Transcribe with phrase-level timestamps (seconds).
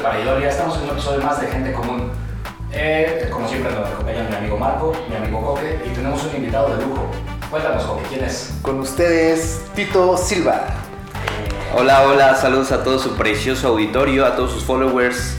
[0.00, 0.48] de Pareidolia.
[0.48, 2.10] Estamos en un episodio más de Gente Común.
[2.72, 6.76] Eh, como siempre nos acompaña mi amigo Marco, mi amigo Coque y tenemos un invitado
[6.76, 7.10] de lujo.
[7.50, 8.54] Cuéntanos, Coque, ¿quién es?
[8.62, 10.66] Con ustedes, Tito Silva.
[11.76, 15.36] Hola, hola, saludos a todo su precioso auditorio, a todos sus followers.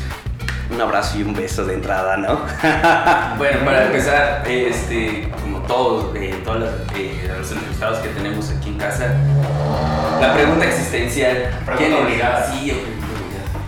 [0.69, 2.41] Un abrazo y un beso de entrada, ¿no?
[3.37, 8.77] bueno, para empezar, este, como todos, eh, todos eh, los entrevistados que tenemos aquí en
[8.77, 9.13] casa,
[10.21, 11.49] la pregunta existencial.
[11.65, 12.51] Pregunta obligada.
[12.51, 13.00] Sí, obligada.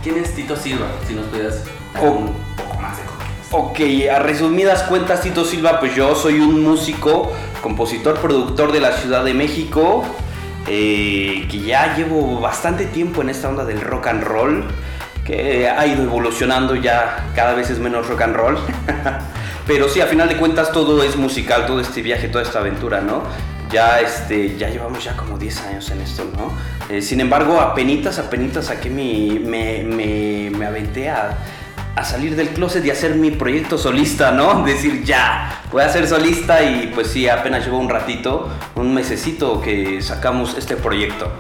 [0.03, 0.87] ¿Quién es Tito Silva?
[1.07, 2.11] Si nos pudieras dar Oh.
[2.11, 3.03] un poco más de.
[3.51, 3.79] Ok,
[4.13, 9.23] a resumidas cuentas, Tito Silva, pues yo soy un músico, compositor, productor de la Ciudad
[9.23, 10.03] de México,
[10.67, 14.63] eh, que ya llevo bastante tiempo en esta onda del rock and roll,
[15.23, 18.57] que ha ido evolucionando ya, cada vez es menos rock and roll.
[19.67, 22.99] Pero sí, a final de cuentas todo es musical, todo este viaje, toda esta aventura,
[23.01, 23.21] ¿no?
[23.73, 26.53] Ya, este, ya llevamos ya como 10 años en esto, ¿no?
[26.95, 31.39] Eh, sin embargo, apenitas, apenitas saqué mi, me, me, me aventé a,
[31.95, 34.63] a salir del closet y hacer mi proyecto solista, ¿no?
[34.65, 39.59] Decir, ya, voy a ser solista y pues sí, apenas llevo un ratito, un mesecito
[39.59, 41.31] que sacamos este proyecto.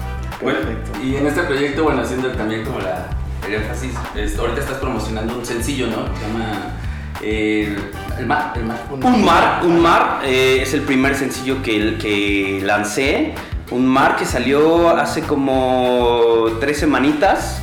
[0.41, 0.59] Bueno,
[1.03, 3.09] y en este proyecto, bueno, haciendo también como la,
[3.47, 3.93] el énfasis,
[4.39, 6.07] ahorita estás promocionando un sencillo, ¿no?
[6.17, 6.71] Se llama
[7.23, 7.75] eh,
[8.19, 8.53] El Mar.
[8.55, 8.77] El Mar.
[8.91, 13.33] Un mar, un mar eh, es el primer sencillo que, que lancé.
[13.71, 17.61] Un mar que salió hace como tres semanitas.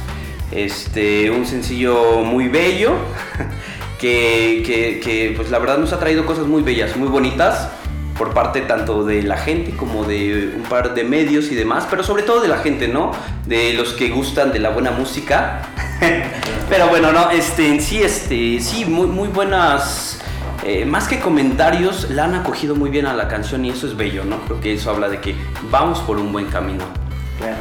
[0.51, 2.93] Este, un sencillo muy bello.
[4.01, 7.69] Que, que- que, pues la verdad nos ha traído cosas muy bellas, muy bonitas.
[8.17, 11.87] Por parte tanto de la gente como de un par de medios y demás.
[11.91, 13.11] Pero sobre todo de la gente, ¿no?
[13.47, 15.69] De los que gustan de la buena música.
[16.69, 20.19] Pero bueno, no, este, en sí, este, sí, muy, muy buenas.
[20.65, 23.97] eh, más que comentarios, la han acogido muy bien a la canción y eso es
[23.97, 24.41] bello, ¿no?
[24.43, 25.35] Creo que eso habla de que
[25.71, 26.85] vamos por un buen camino.
[27.39, 27.57] Claro,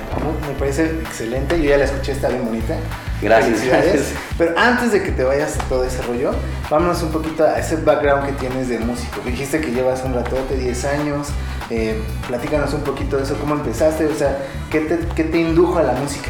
[0.45, 1.57] me parece excelente.
[1.61, 2.75] Yo ya la escuché, está bien bonita.
[3.21, 4.13] Gracias, gracias.
[4.37, 6.31] Pero antes de que te vayas a todo ese rollo,
[6.69, 9.21] vámonos un poquito a ese background que tienes de músico.
[9.25, 11.27] Dijiste que llevas un ratote, 10 años.
[11.69, 15.77] Eh, platícanos un poquito de eso, cómo empezaste, o sea, ¿qué te, qué te indujo
[15.77, 16.29] a la música?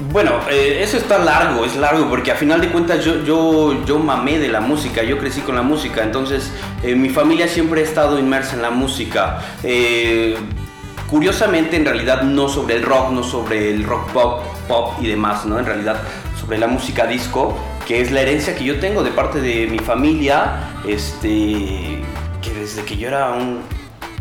[0.00, 3.98] Bueno, eh, eso está largo, es largo, porque a final de cuentas yo, yo, yo
[3.98, 6.52] mamé de la música, yo crecí con la música, entonces
[6.84, 9.40] eh, mi familia siempre ha estado inmersa en la música.
[9.64, 10.36] Eh,
[11.10, 15.44] curiosamente, en realidad no sobre el rock, no sobre el rock pop, pop y demás,
[15.46, 15.58] ¿no?
[15.58, 16.00] En realidad
[16.40, 19.80] sobre la música disco, que es la herencia que yo tengo de parte de mi
[19.80, 21.98] familia, este,
[22.40, 23.62] que desde que yo era un,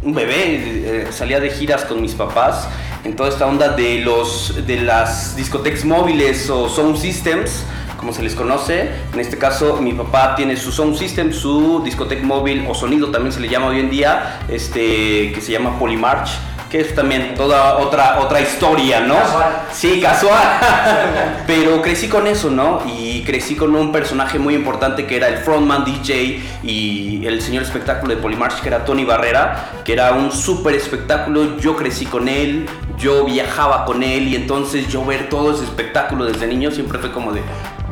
[0.01, 2.67] un bebé, salía de giras con mis papás
[3.07, 7.63] en toda esta onda de los de las discotecas móviles o sound systems,
[7.97, 8.89] como se les conoce.
[9.13, 13.33] En este caso, mi papá tiene su sound system, su discoteca móvil o sonido también
[13.33, 16.29] se le llama hoy en día, este que se llama Polymarch,
[16.69, 19.15] que es también toda otra otra historia, ¿no?
[19.15, 19.61] Casual.
[19.71, 20.59] Sí, casual.
[21.47, 22.81] Pero crecí con eso, ¿no?
[22.85, 27.63] Y crecí con un personaje muy importante que era el frontman DJ y el señor
[27.63, 31.57] espectáculo de Polymarch, que era Tony Barrera, que era un súper espectáculo.
[31.57, 36.25] Yo crecí con él, yo viajaba con él y entonces yo ver todo ese espectáculo
[36.25, 37.41] desde niño siempre fue como de,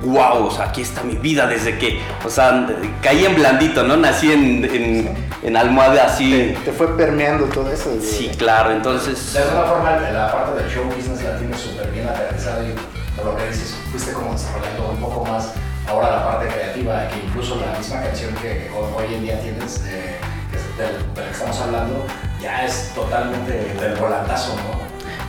[0.04, 2.68] wow, o sea, aquí está mi vida desde que, o sea,
[3.02, 3.98] caí en blandito, ¿no?
[3.98, 6.32] Nací en, en, en almohada así.
[6.32, 7.92] ¿Te, te fue permeando todo eso?
[7.96, 9.34] desde- Sí, claro, entonces...
[9.34, 12.74] De alguna forma, la parte del show business la tienes súper bien aterrizada y
[13.16, 15.54] por lo que dices, fuiste como desarrollando un poco más
[15.88, 19.84] ahora la parte creativa, que incluso la misma canción que ho- hoy en día tienes,
[19.88, 20.18] eh,
[20.54, 22.06] es del, del que estamos hablando,
[22.42, 24.84] ya es totalmente del volantazo, ¿no?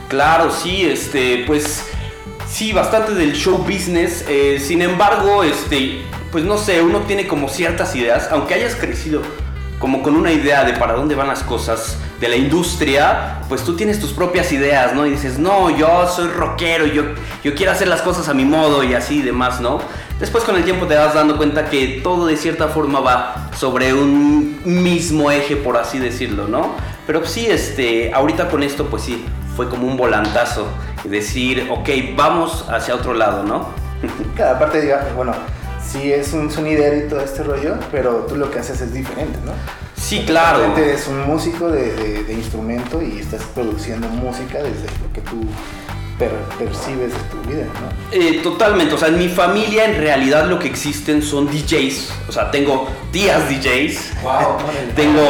[0.09, 1.85] Claro, sí, este, pues
[2.49, 4.25] sí, bastante del show business.
[4.27, 9.21] eh, sin embargo, este, pues no sé, uno tiene como ciertas ideas, aunque hayas crecido
[9.79, 13.75] como con una idea de para dónde van las cosas de la industria, pues tú
[13.75, 15.05] tienes tus propias ideas, ¿no?
[15.05, 17.03] Y dices, no, yo soy rockero, yo,
[17.43, 19.79] yo quiero hacer las cosas a mi modo y así y demás, ¿no?
[20.19, 23.93] Después con el tiempo te vas dando cuenta que todo de cierta forma va sobre
[23.93, 26.73] un mismo eje, por así decirlo, ¿no?
[27.05, 29.23] Pero sí, este, ahorita con esto, pues sí,
[29.57, 30.67] fue como un volantazo.
[31.03, 33.67] y Decir, ok, vamos hacia otro lado, ¿no?
[34.37, 35.33] Cada parte, diga, bueno,
[35.85, 39.37] sí es un sonidero y todo este rollo, pero tú lo que haces es diferente,
[39.45, 39.51] ¿no?
[39.95, 40.59] Sí, claro.
[40.59, 45.21] Realmente es un músico de, de- de instrumento y estás produciendo música desde lo que
[45.21, 45.41] tú
[46.17, 47.97] per- percibes de tu vida, ¿no?
[48.11, 52.31] Eh, totalmente, o sea, en mi familia en realidad lo que existen son DJs, o
[52.31, 54.57] sea, tengo tías DJs, Wow,
[54.95, 55.21] tengo,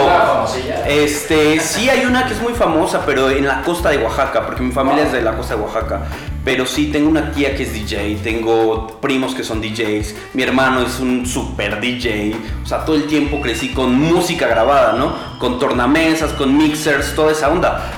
[0.88, 4.62] este, sí hay una que es muy famosa, pero en la costa de Oaxaca, porque
[4.64, 6.02] mi familia es de la costa de Oaxaca,
[6.46, 10.82] pero sí tengo una tía que es DJ, tengo primos que son DJs, mi hermano
[10.82, 15.14] es un super DJ, o sea, todo el tiempo crecí con música grabada, ¿no?
[15.40, 17.92] Con tornamesas, con mixers, toda esa onda.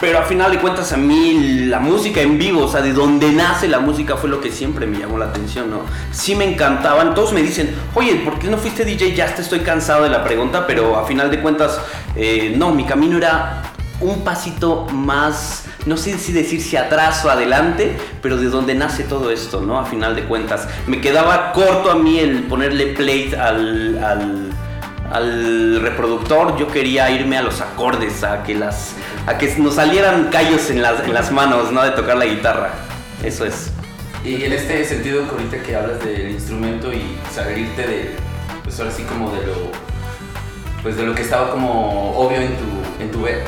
[0.00, 3.30] Pero a final de cuentas a mí la música en vivo, o sea, de donde
[3.32, 5.82] nace la música fue lo que siempre me llamó la atención, ¿no?
[6.10, 9.14] Sí me encantaban, todos me dicen, oye, ¿por qué no fuiste DJ?
[9.14, 11.80] Ya te estoy cansado de la pregunta, pero a final de cuentas,
[12.16, 13.62] eh, no, mi camino era
[14.00, 19.04] un pasito más, no sé si decir si atrás o adelante, pero de donde nace
[19.04, 19.78] todo esto, ¿no?
[19.78, 24.50] A final de cuentas, me quedaba corto a mí el ponerle play al, al,
[25.10, 28.94] al reproductor, yo quería irme a los acordes, a que, las,
[29.26, 31.82] a que nos salieran callos en las, en las manos, ¿no?
[31.82, 32.70] De tocar la guitarra,
[33.22, 33.70] eso es.
[34.24, 37.02] Y en este sentido, ahorita que hablas del instrumento y
[37.32, 38.10] salirte de,
[38.62, 39.54] pues ahora sí como de lo,
[40.82, 43.44] pues de lo que estaba como obvio en tu, en tu ver,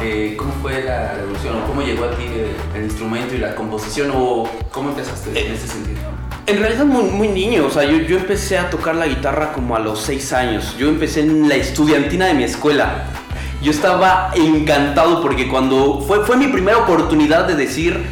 [0.00, 1.56] eh, ¿cómo fue la revolución?
[1.56, 2.24] ¿O ¿Cómo llegó a ti
[2.74, 4.10] el, instrumento y la composición?
[4.14, 6.00] ¿O cómo empezaste en ese sentido?
[6.46, 9.76] En realidad muy, muy niño, o sea, yo, yo empecé a tocar la guitarra como
[9.76, 10.76] a los 6 años.
[10.76, 13.04] Yo empecé en la estudiantina de mi escuela.
[13.62, 18.04] Yo estaba encantado porque cuando fue, fue mi primera oportunidad de decir,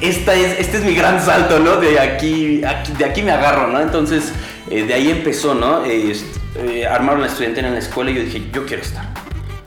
[0.00, 1.76] esta es, este es mi gran salto, ¿no?
[1.76, 2.62] De aquí,
[2.98, 3.80] de aquí me agarro, ¿no?
[3.80, 4.32] Entonces,
[4.70, 5.84] eh, de ahí empezó, ¿no?
[5.84, 6.16] Eh,
[6.56, 9.04] eh, armaron la estudiantina en la escuela y yo dije, yo quiero estar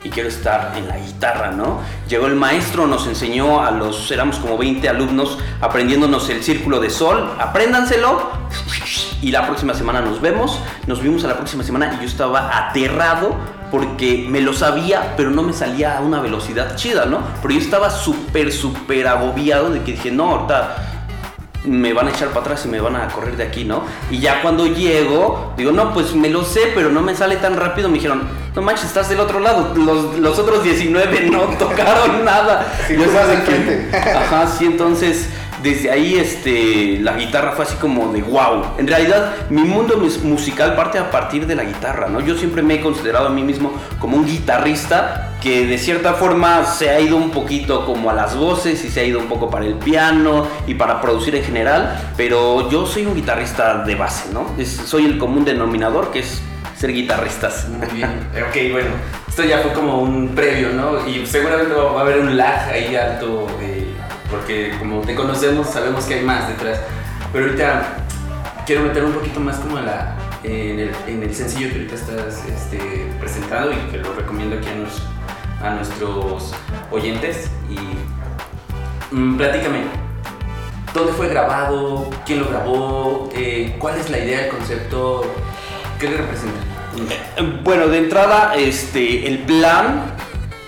[0.06, 1.80] y quiero estar en la guitarra, ¿no?
[2.08, 6.90] Llegó el maestro, nos enseñó a los, éramos como 20 alumnos, aprendiéndonos el círculo de
[6.90, 8.30] sol, apréndanselo
[9.22, 12.68] y la próxima semana nos vemos, nos vimos a la próxima semana y yo estaba
[12.68, 13.36] aterrado
[13.70, 17.20] porque me lo sabía, pero no me salía a una velocidad chida, ¿no?
[17.42, 20.76] Pero yo estaba súper, súper agobiado de que dije, no, ahorita
[21.64, 23.82] me van a echar para atrás y me van a correr de aquí, ¿no?
[24.08, 27.56] Y ya cuando llego, digo, no, pues me lo sé, pero no me sale tan
[27.56, 27.88] rápido.
[27.88, 28.22] Me dijeron,
[28.54, 29.74] no manches, estás del otro lado.
[29.74, 32.72] Los, los otros 19 no tocaron nada.
[32.86, 33.90] Sí, Yo que- enfrente.
[33.98, 35.28] Ajá, sí, entonces
[35.66, 38.74] desde ahí este, la guitarra fue así como de wow.
[38.78, 42.20] En realidad mi mundo mus- musical parte a partir de la guitarra, ¿no?
[42.20, 46.64] Yo siempre me he considerado a mí mismo como un guitarrista que de cierta forma
[46.64, 49.50] se ha ido un poquito como a las voces y se ha ido un poco
[49.50, 54.32] para el piano y para producir en general, pero yo soy un guitarrista de base,
[54.32, 54.46] ¿no?
[54.58, 56.40] Es- soy el común denominador que es
[56.76, 57.68] ser guitarristas.
[57.68, 58.10] Muy bien.
[58.48, 58.90] Ok, bueno.
[59.28, 61.06] Esto ya fue como un previo, ¿no?
[61.06, 63.46] Y seguramente va a haber un lag ahí alto,
[64.30, 66.80] porque como te conocemos, sabemos que hay más detrás.
[67.32, 67.98] Pero ahorita
[68.66, 73.06] quiero meter un poquito más como en, el, en el sencillo que ahorita estás este,
[73.20, 74.68] presentando y que lo recomiendo aquí
[75.62, 76.52] a, nuestros
[76.90, 77.50] oyentes.
[77.70, 79.80] Y mm, platícame,
[80.94, 82.10] ¿dónde fue grabado?
[82.24, 83.30] ¿Quién lo grabó?
[83.34, 85.24] Eh, ¿Cuál es la idea, el concepto?
[85.98, 86.60] ¿Qué le representa?
[87.62, 90.14] Bueno, de entrada, este, el plan,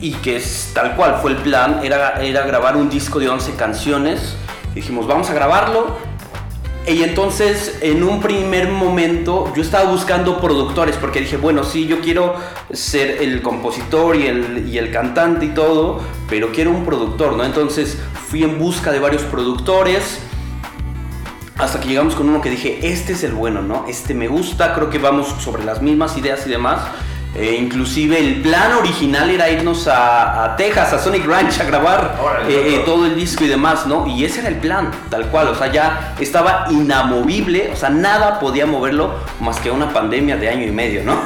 [0.00, 3.54] y que es tal cual fue el plan, era, era grabar un disco de 11
[3.54, 4.36] canciones.
[4.74, 5.96] Dijimos, vamos a grabarlo.
[6.86, 12.00] Y entonces, en un primer momento, yo estaba buscando productores, porque dije, bueno, sí, yo
[12.00, 12.34] quiero
[12.72, 17.44] ser el compositor y el, y el cantante y todo, pero quiero un productor, ¿no?
[17.44, 17.98] Entonces,
[18.28, 20.20] fui en busca de varios productores.
[21.58, 23.84] Hasta que llegamos con uno que dije, este es el bueno, ¿no?
[23.86, 26.80] Este me gusta, creo que vamos sobre las mismas ideas y demás.
[27.34, 32.16] Eh, inclusive el plan original era irnos a, a Texas, a Sonic Ranch, a grabar
[32.48, 34.06] eh, eh, todo el disco y demás, ¿no?
[34.06, 38.40] Y ese era el plan, tal cual, o sea, ya estaba inamovible, o sea, nada
[38.40, 41.16] podía moverlo más que una pandemia de año y medio, ¿no?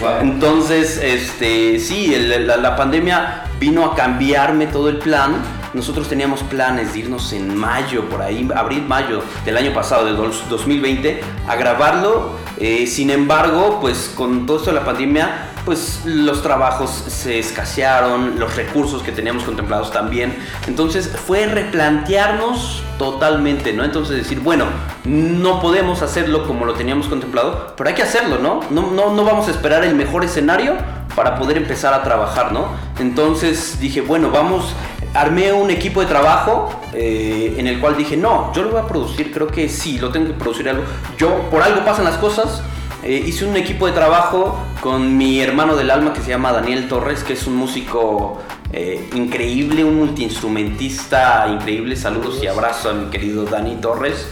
[0.00, 0.10] Wow.
[0.20, 5.36] Entonces, este, sí, el- la, la pandemia vino a cambiarme todo el plan.
[5.74, 10.16] Nosotros teníamos planes de irnos en mayo, por ahí, abril, mayo del año pasado, del
[10.16, 12.45] dos- 2020, a grabarlo.
[12.58, 18.38] Eh, sin embargo, pues con todo esto de la pandemia, pues los trabajos se escasearon,
[18.38, 20.34] los recursos que teníamos contemplados también.
[20.66, 23.84] Entonces fue replantearnos totalmente, ¿no?
[23.84, 24.64] Entonces decir, bueno,
[25.04, 28.60] no podemos hacerlo como lo teníamos contemplado, pero hay que hacerlo, ¿no?
[28.70, 30.74] No, no, no vamos a esperar el mejor escenario
[31.16, 32.68] para poder empezar a trabajar, ¿no?
[33.00, 34.72] Entonces dije, bueno, vamos,
[35.16, 38.86] armé un equipo de trabajo eh, en el cual dije, no, yo lo voy a
[38.86, 40.82] producir, creo que sí, lo tengo que producir algo.
[41.18, 42.62] Yo, por algo pasan las cosas,
[43.02, 46.88] eh, hice un equipo de trabajo con mi hermano del alma que se llama Daniel
[46.88, 48.42] Torres, que es un músico
[48.72, 51.96] eh, increíble, un multiinstrumentista increíble.
[51.96, 54.26] Saludos y abrazo a mi querido Dani Torres.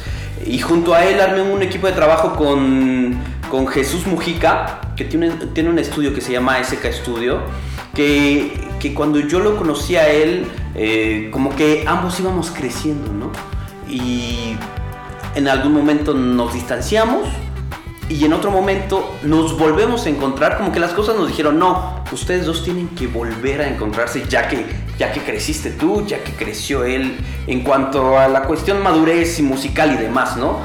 [0.47, 3.17] Y junto a él armé un equipo de trabajo con,
[3.51, 7.41] con Jesús Mujica, que tiene, tiene un estudio que se llama SK Studio,
[7.95, 13.33] que, que cuando yo lo conocí a él, eh, como que ambos íbamos creciendo, ¿no?
[13.89, 14.59] Y
[15.35, 17.27] en algún momento nos distanciamos
[18.11, 22.05] y en otro momento nos volvemos a encontrar, como que las cosas nos dijeron, no,
[22.13, 24.67] ustedes dos tienen que volver a encontrarse ya que,
[24.99, 29.43] ya que creciste tú, ya que creció él, en cuanto a la cuestión madurez y
[29.45, 30.59] musical y demás, ¿no?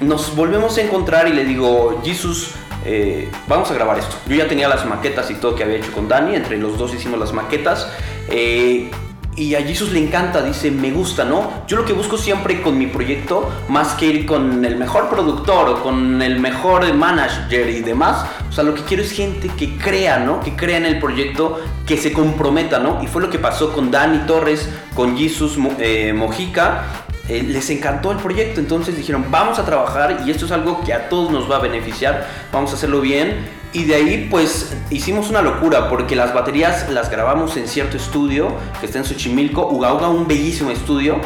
[0.00, 2.54] Nos volvemos a encontrar y le digo, Jesus,
[2.84, 4.16] eh, vamos a grabar esto.
[4.26, 6.94] Yo ya tenía las maquetas y todo que había hecho con Dani, entre los dos
[6.94, 7.90] hicimos las maquetas.
[8.28, 8.90] eh,
[9.38, 11.62] y a Jesus le encanta, dice, me gusta, ¿no?
[11.68, 15.68] Yo lo que busco siempre con mi proyecto, más que ir con el mejor productor
[15.68, 19.76] o con el mejor manager y demás, o sea, lo que quiero es gente que
[19.78, 20.40] crea, ¿no?
[20.40, 23.00] Que crea en el proyecto, que se comprometa, ¿no?
[23.00, 26.82] Y fue lo que pasó con Dani Torres, con Jesus eh, Mojica.
[27.28, 30.94] Eh, les encantó el proyecto, entonces dijeron, vamos a trabajar y esto es algo que
[30.94, 35.28] a todos nos va a beneficiar, vamos a hacerlo bien y de ahí pues hicimos
[35.28, 39.92] una locura porque las baterías las grabamos en cierto estudio que está en Xochimilco, Uga
[39.92, 41.20] Uga, un bellísimo estudio.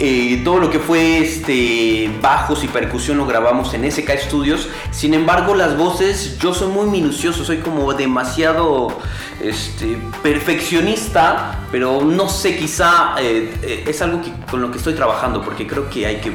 [0.00, 4.68] Eh, todo lo que fue este, bajos y percusión lo grabamos en SK Studios.
[4.92, 8.96] Sin embargo, las voces, yo soy muy minucioso, soy como demasiado
[9.42, 14.94] este, perfeccionista, pero no sé, quizá eh, eh, es algo que, con lo que estoy
[14.94, 16.32] trabajando porque creo que hay que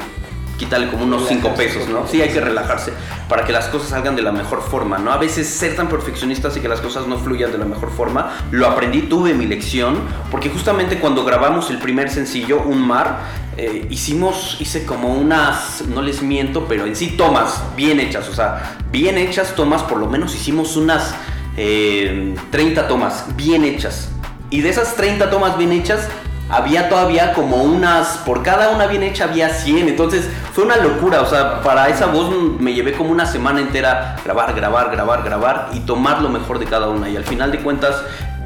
[0.58, 2.06] quitarle como unos 5 pesos, ¿no?
[2.06, 2.92] Sí, hay que relajarse
[3.28, 5.10] para que las cosas salgan de la mejor forma, ¿no?
[5.10, 8.32] A veces ser tan perfeccionistas y que las cosas no fluyan de la mejor forma,
[8.50, 9.98] lo aprendí, tuve mi lección,
[10.30, 13.18] porque justamente cuando grabamos el primer sencillo, Un Mar,
[13.56, 18.34] eh, hicimos, hice como unas, no les miento, pero en sí tomas bien hechas, o
[18.34, 21.14] sea, bien hechas tomas, por lo menos hicimos unas
[21.54, 24.10] 30 eh, tomas bien hechas.
[24.50, 26.08] Y de esas 30 tomas bien hechas,
[26.50, 31.22] había todavía como unas, por cada una bien hecha había 100, entonces fue una locura,
[31.22, 35.70] o sea, para esa voz me llevé como una semana entera grabar, grabar, grabar, grabar
[35.72, 38.02] y tomar lo mejor de cada una y al final de cuentas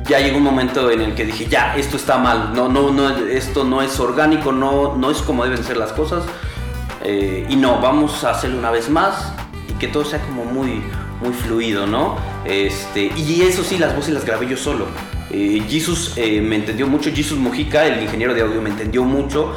[0.08, 3.16] ya llegó un momento en el que dije, ya, esto está mal, no, no, no,
[3.28, 6.24] esto no es orgánico, no, no es como deben ser las cosas
[7.04, 9.32] eh, y no, vamos a hacerlo una vez más
[9.68, 10.82] y que todo sea como muy,
[11.22, 12.16] muy fluido, ¿no?
[12.44, 14.86] Este, y eso sí, las voces las grabé yo solo.
[15.30, 19.54] Eh, Jesus eh, me entendió mucho, Jesus Mojica, el ingeniero de audio, me entendió mucho.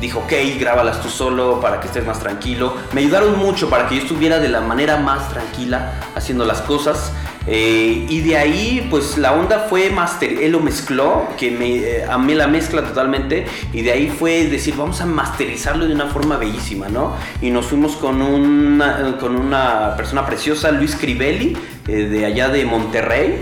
[0.00, 2.74] Dijo, ok, grábalas tú solo para que estés más tranquilo.
[2.92, 7.12] Me ayudaron mucho para que yo estuviera de la manera más tranquila haciendo las cosas.
[7.46, 10.42] Eh, y de ahí, pues la onda fue master.
[10.42, 13.46] Él lo mezcló, que me eh, amé la mezcla totalmente.
[13.72, 17.14] Y de ahí fue decir, vamos a masterizarlo de una forma bellísima, ¿no?
[17.40, 23.38] Y nos fuimos con una, con una persona preciosa, Luis Crivelli, de allá de Monterrey.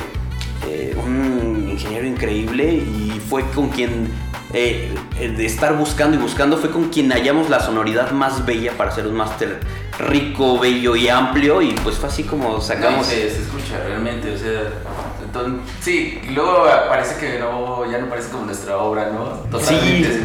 [1.05, 4.09] un ingeniero increíble y fue con quien
[4.55, 8.91] eh, de estar buscando y buscando fue con quien hallamos la sonoridad más bella para
[8.91, 9.61] hacer un máster
[9.99, 13.07] rico, bello y amplio y pues fue así como sacamos...
[13.07, 14.63] se, escucha realmente, o sea...
[15.25, 19.25] Entonces, sí, luego parece que no, ya no parece como nuestra obra, ¿no?
[19.51, 20.21] Totalmente,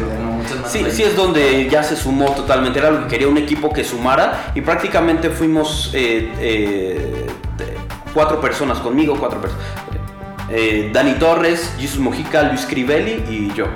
[0.66, 3.72] sí, sí, sí, es donde ya se sumó totalmente, era lo que quería un equipo
[3.72, 7.26] que sumara y prácticamente fuimos eh, eh,
[8.12, 9.64] cuatro personas conmigo, cuatro personas
[10.50, 13.66] eh, Dani Torres, Jesus Mojica, Luis Crivelli y yo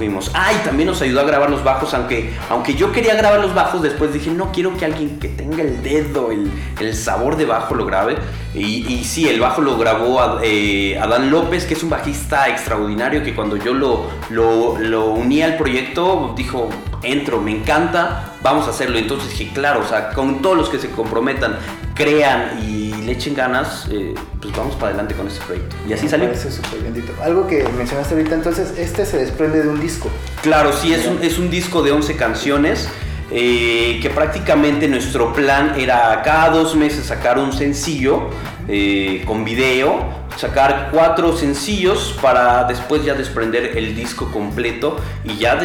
[0.00, 0.30] fuimos.
[0.32, 3.54] Ah, y también nos ayudó a grabar los bajos, aunque, aunque yo quería grabar los
[3.54, 7.44] bajos, después dije, no quiero que alguien que tenga el dedo, el, el sabor de
[7.44, 8.16] bajo lo grabe.
[8.54, 12.48] Y, y sí, el bajo lo grabó a, eh, Adán López, que es un bajista
[12.48, 16.70] extraordinario, que cuando yo lo, lo, lo uní al proyecto, dijo,
[17.02, 18.96] entro, me encanta, vamos a hacerlo.
[18.96, 21.58] Entonces dije, claro, o sea, con todos los que se comprometan,
[21.94, 25.74] crean y le echen ganas, eh, pues vamos para adelante con este proyecto.
[25.88, 26.26] Y así salió.
[26.26, 27.12] Parece súper bendito.
[27.20, 30.08] Algo que mencionaste ahorita, entonces, este se desprende de un disco.
[30.42, 32.88] Claro, sí, es un, es un disco de 11 canciones.
[33.32, 38.28] Eh, que prácticamente nuestro plan era cada dos meses sacar un sencillo
[38.66, 40.00] eh, con video,
[40.36, 45.60] sacar cuatro sencillos para después ya desprender el disco completo y ya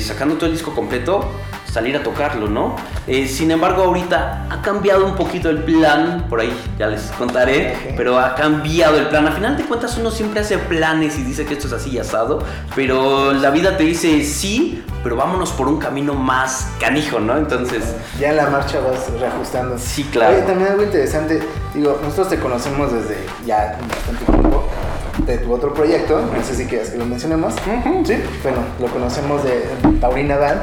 [0.00, 1.30] sacando todo el disco completo
[1.76, 2.74] salir a tocarlo, ¿no?
[3.06, 7.92] Eh, sin embargo, ahorita ha cambiado un poquito el plan, por ahí ya les contaré,
[7.98, 9.28] pero ha cambiado el plan.
[9.28, 11.98] A final de cuentas uno siempre hace planes y dice que esto es así y
[11.98, 12.42] asado,
[12.74, 17.36] pero la vida te dice sí, pero vámonos por un camino más canijo, ¿no?
[17.36, 17.94] Entonces...
[18.18, 19.76] Ya en la marcha vas reajustando.
[19.76, 20.34] Sí, claro.
[20.34, 21.42] Oye, también algo interesante,
[21.74, 24.66] digo, nosotros te conocemos desde ya bastante tiempo
[25.26, 27.52] de tu otro proyecto, no sé si quieres que lo mencionemos.
[28.06, 28.14] Sí.
[28.42, 29.68] Bueno, lo conocemos de
[30.00, 30.62] Paulina Band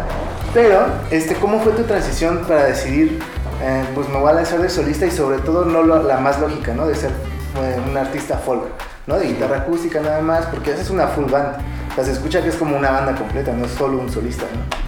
[0.53, 3.19] pero, este, ¿cómo fue tu transición para decidir,
[3.62, 6.74] eh, pues me voy a lanzar de solista y sobre todo no la más lógica,
[6.74, 6.86] ¿no?
[6.86, 8.65] De ser eh, un artista folk,
[9.07, 9.17] ¿no?
[9.17, 11.57] De guitarra acústica nada más, porque haces una full band.
[11.91, 14.43] O sea, se escucha que es como una banda completa, no es solo un solista,
[14.43, 14.83] ¿no?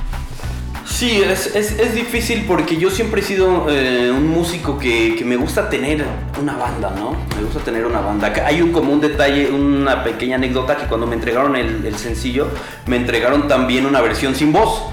[0.85, 5.25] Sí, es, es, es, difícil porque yo siempre he sido eh, un músico que, que,
[5.25, 6.05] me gusta tener
[6.39, 7.17] una banda, ¿no?
[7.35, 8.31] Me gusta tener una banda.
[8.45, 12.47] Hay un, como un detalle, una pequeña anécdota que cuando me entregaron el sencillo,
[12.85, 14.83] me entregaron también una versión sin voz.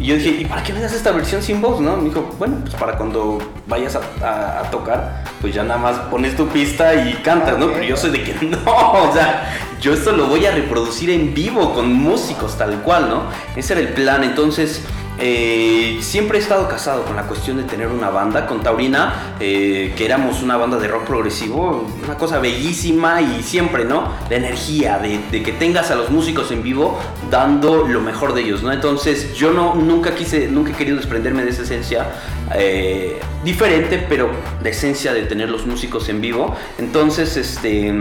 [0.00, 1.80] Y yo dije, ¿y para qué me das esta versión sin voz?
[1.80, 1.96] ¿no?
[1.96, 6.46] Me dijo, bueno, pues para cuando vayas a, tocar, pues ya nada más pones tu
[6.48, 7.72] pista y cantas, ¿no?
[7.72, 11.34] Pero yo soy de que no, o sea, yo esto lo voy a reproducir en
[11.34, 13.22] vivo con músicos tal cual, ¿no?
[13.56, 14.22] Ese era el plan.
[14.22, 14.82] Entonces,
[15.20, 18.46] eh, siempre he estado casado con la cuestión de tener una banda.
[18.46, 23.84] Con Taurina, eh, que éramos una banda de rock progresivo, una cosa bellísima y siempre,
[23.84, 24.12] ¿no?
[24.30, 26.98] La energía de, que tengas a los músicos en vivo
[27.30, 28.72] dando lo mejor de ellos, ¿no?
[28.72, 32.06] Entonces yo no, nunca quise, nunca he querido desprenderme de esa esencia
[32.54, 34.30] eh, diferente, pero
[34.62, 36.54] la esencia de tener los músicos en vivo.
[36.78, 37.92] Entonces, este,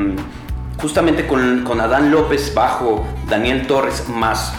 [0.79, 4.53] justamente con, con Adán López bajo, Daniel Torres más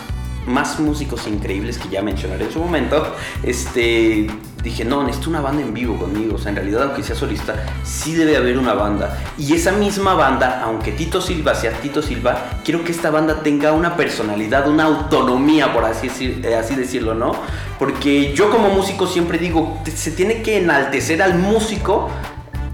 [0.49, 4.27] más músicos increíbles que ya mencionaré en su momento, este,
[4.63, 6.37] dije, no, necesito una banda en vivo conmigo.
[6.37, 9.17] O sea, en realidad, aunque sea solista, sí debe haber una banda.
[9.39, 13.73] Y esa misma banda, aunque Tito Silva sea Tito Silva, quiero que esta banda tenga
[13.73, 17.33] una personalidad, una autonomía, por así, decir, eh, así decirlo, ¿no?
[17.79, 22.11] Porque yo como músico siempre digo, se tiene que enaltecer al músico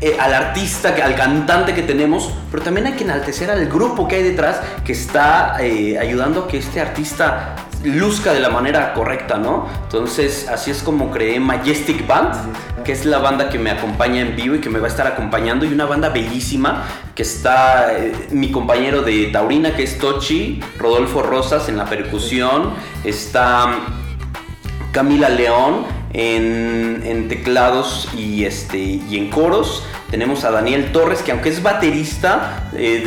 [0.05, 4.17] eh, al artista, al cantante que tenemos, pero también hay que enaltecer al grupo que
[4.17, 9.39] hay detrás que está eh, ayudando a que este artista luzca de la manera correcta,
[9.39, 9.67] ¿no?
[9.85, 12.35] Entonces, así es como creé Majestic Band,
[12.85, 15.07] que es la banda que me acompaña en vivo y que me va a estar
[15.07, 16.85] acompañando, y una banda bellísima
[17.15, 22.75] que está eh, mi compañero de Taurina, que es Tochi, Rodolfo Rosas en la percusión,
[23.05, 23.73] está
[24.93, 29.85] Camila León en, teclados y, este, y en coros.
[30.11, 33.03] Tenemos a Daniel Torres, que aunque es baterista, eh,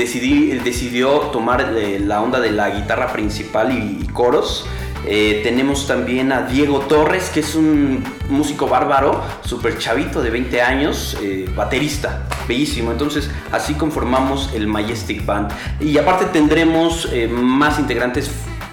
[0.64, 4.66] decidió tomar eh, la onda de la guitarra principal y, coros.
[5.06, 10.62] Eh, tenemos también a Diego Torres, que es un músico bárbaro, súper chavito de 20
[10.62, 11.16] años,
[11.56, 12.92] baterista, bellísimo.
[12.92, 15.52] Entonces, así conformamos el Majestic Band.
[15.80, 18.30] Y aparte tendremos más integrantes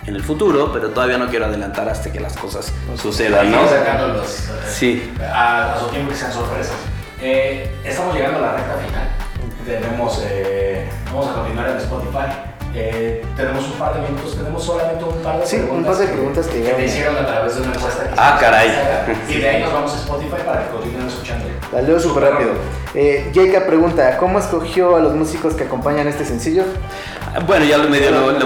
[0.06, 3.58] en el futuro, pero todavía no quiero adelantar hasta que las cosas sucedan, ¿no?
[4.68, 5.12] Sí.
[5.32, 6.74] A, a, su tiempo que sean sorpresas.
[7.26, 9.08] Eh, estamos llegando a la recta final.
[9.64, 12.26] Tenemos, eh, vamos a continuar en Spotify.
[12.74, 15.78] Eh, tenemos un par de minutos, tenemos solamente un par de sí, preguntas.
[15.78, 18.04] un par de preguntas que, que, te hicieron a través de una encuesta.
[18.04, 18.68] Que ah, caray.
[19.30, 21.46] Y de ahí nos vamos a Spotify para que continúen escuchando.
[21.72, 22.52] La leo súper rápido.
[22.94, 23.32] Eh,
[23.66, 26.64] pregunta, ¿cómo escogió a los músicos que acompañan este sencillo?
[27.48, 27.88] Bueno, ya lo,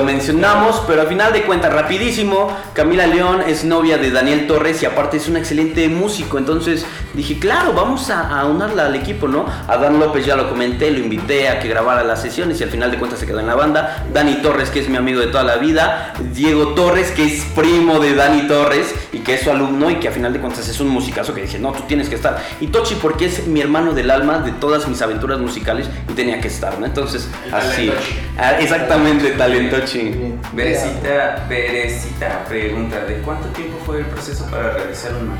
[0.02, 4.86] mencionamos, pero al final de cuentas, rapidísimo, Camila León es novia de Daniel Torres y
[4.86, 9.44] aparte es un excelente músico, entonces dije, claro, vamos a, a al equipo, ¿no?
[9.66, 12.70] A Dan López ya lo comenté, lo invité a que grabara las sesiones y al
[12.70, 14.06] final de cuentas se quedó en la banda.
[14.14, 16.14] Dani Torres, que es mi amigo de toda la vida.
[16.32, 20.08] Diego Torres, que es primo de Dani Torres y que es su alumno y que
[20.08, 22.42] al final de cuentas es un musicazo que dije, no, tú tienes que estar.
[22.58, 26.40] Y Tochi, porque es mi hermano del alma de todas mis aventuras musicales y tenía
[26.40, 26.86] que estar, ¿no?
[26.86, 27.90] Entonces, así.
[28.36, 30.34] Ah, exactamente, talentochi.
[30.52, 35.38] Berecita, Berecita pregunta, ¿de cuánto tiempo fue el proceso para realizar un mar?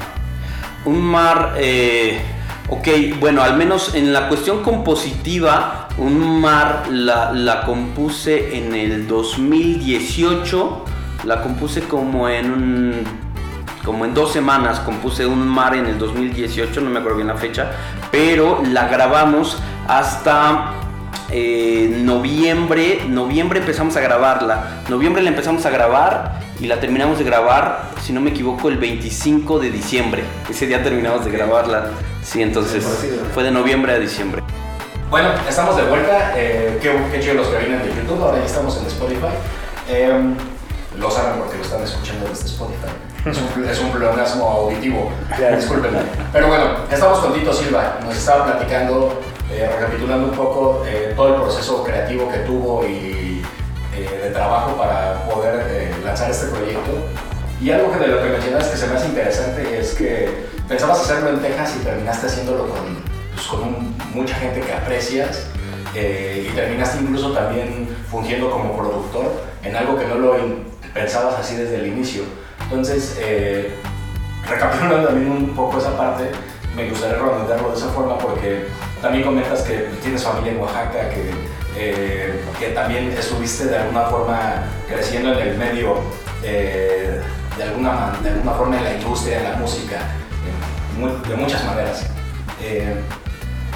[0.85, 2.21] Un mar, eh,
[2.69, 2.89] ok,
[3.21, 10.85] bueno, al menos en la cuestión compositiva, un mar la, la compuse en el 2018,
[11.25, 13.28] la compuse como en un
[13.89, 17.37] como en dos semanas compuse un mar en el 2018, no me acuerdo bien la
[17.37, 17.71] fecha,
[18.11, 19.57] pero la grabamos
[19.89, 20.75] hasta
[21.31, 27.25] eh, noviembre, noviembre empezamos a grabarla, noviembre la empezamos a grabar y la terminamos de
[27.25, 30.23] grabar, si no me equivoco, el 25 de diciembre.
[30.51, 31.87] Ese día terminamos de grabarla.
[32.23, 32.85] Sí, entonces
[33.33, 34.43] fue de noviembre a diciembre.
[35.09, 36.35] Bueno, estamos de vuelta.
[36.37, 38.23] Eh, qué, qué chido los que vienen de YouTube.
[38.23, 39.33] Ahora ya estamos en Spotify.
[39.89, 40.13] Eh,
[40.99, 43.08] lo saben porque lo están escuchando desde Spotify.
[43.27, 45.11] Es un, es un pleonasmo auditivo,
[45.57, 45.99] discúlpenme.
[46.33, 51.35] Pero bueno, estamos con Tito Silva, nos estaba platicando, eh, recapitulando un poco eh, todo
[51.35, 53.43] el proceso creativo que tuvo y
[53.95, 56.93] eh, de trabajo para poder lanzar este proyecto.
[57.61, 61.01] Y algo que de lo que mencionas que se me hace interesante es que pensabas
[61.01, 63.03] hacerlo en Texas y terminaste haciéndolo con,
[63.35, 65.47] pues, con mucha gente que aprecias
[65.95, 69.33] y terminaste incluso también fungiendo como productor
[69.65, 70.37] en algo que no lo
[70.95, 72.23] pensabas así desde el inicio.
[72.71, 73.75] Entonces, eh,
[74.47, 76.31] recapitulando también un poco esa parte,
[76.77, 78.67] me gustaría redondearlo de esa forma porque
[79.01, 81.31] también comentas que tienes familia en Oaxaca, que,
[81.77, 85.97] eh, que también estuviste de alguna forma creciendo en el medio,
[86.43, 87.21] eh,
[87.57, 89.97] de, alguna, de alguna forma en la industria, en la música,
[91.29, 92.07] de muchas maneras.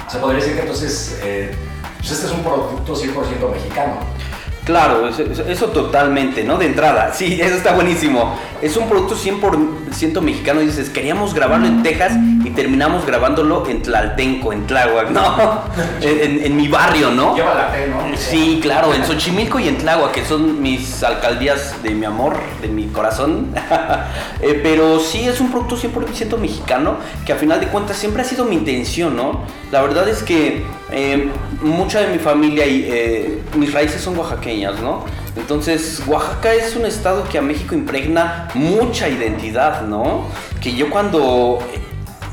[0.07, 1.17] se podría decir que entonces
[2.03, 3.93] pues este es un producto 100% mexicano.
[4.65, 6.57] Claro, eso, totalmente, ¿no?
[6.57, 8.35] De entrada, sí, eso está buenísimo.
[8.61, 12.13] Es un producto 100% mexicano y dices, queríamos grabarlo en Texas
[12.45, 15.63] y terminamos grabándolo en Tlaltenco, en Tláhuac, ¿no?
[16.01, 17.35] en, mi barrio, ¿no?
[17.35, 18.15] Lleva la T, ¿no?
[18.15, 22.69] Sí, claro, en Xochimilco y en Tláhuac, que son mis alcaldías de mi amor, de
[22.69, 23.53] mi corazón.
[24.41, 28.25] Eh, pero sí, es un producto 100% mexicano que a final de cuentas siempre ha
[28.25, 29.45] sido mi intención, ¿no?
[29.71, 31.29] La verdad es que eh,
[31.61, 34.52] mucha de mi familia y eh, mis raíces son oaxaqueñas,
[35.35, 40.27] Entonces, Oaxaca es un estado que a México impregna mucha identidad, ¿no?
[40.61, 41.59] Que yo cuando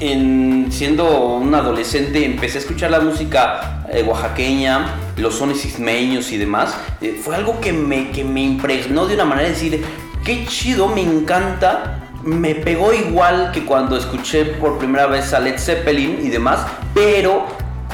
[0.01, 6.37] en, siendo un adolescente empecé a escuchar la música eh, oaxaqueña, los sones ismeños y
[6.37, 9.85] demás, eh, fue algo que me, que me impregnó de una manera de decir,
[10.25, 12.07] qué chido, me encanta.
[12.23, 17.47] Me pegó igual que cuando escuché por primera vez a Led Zeppelin y demás, pero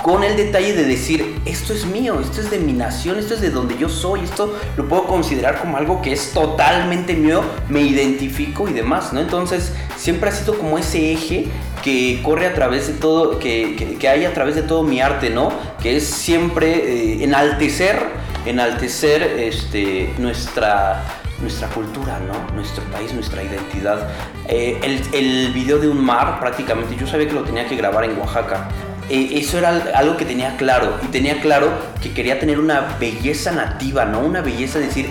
[0.02, 3.40] con el detalle de decir, esto es mío, esto es de mi nación, esto es
[3.40, 7.82] de donde yo soy, esto lo puedo considerar como algo que es totalmente mío, me
[7.82, 9.20] identifico y demás, ¿no?
[9.20, 11.46] Entonces, siempre ha sido como ese eje
[11.82, 15.30] que corre a través de todo, que, que, hay a través de todo mi arte,
[15.30, 15.52] ¿no?
[15.82, 17.98] Que es siempre eh, enaltecer,
[18.44, 21.04] enaltecer este, nuestra,
[21.40, 22.54] nuestra cultura, ¿no?
[22.54, 24.08] Nuestro país, nuestra identidad.
[24.48, 28.04] Eh, el, el video de un mar, prácticamente, yo sabía que lo tenía que grabar
[28.04, 28.68] en Oaxaca.
[29.08, 30.98] Eh, eso era algo que tenía claro.
[31.02, 31.70] Y tenía claro
[32.02, 34.20] que quería tener una belleza nativa, ¿no?
[34.20, 35.08] Una belleza, decir,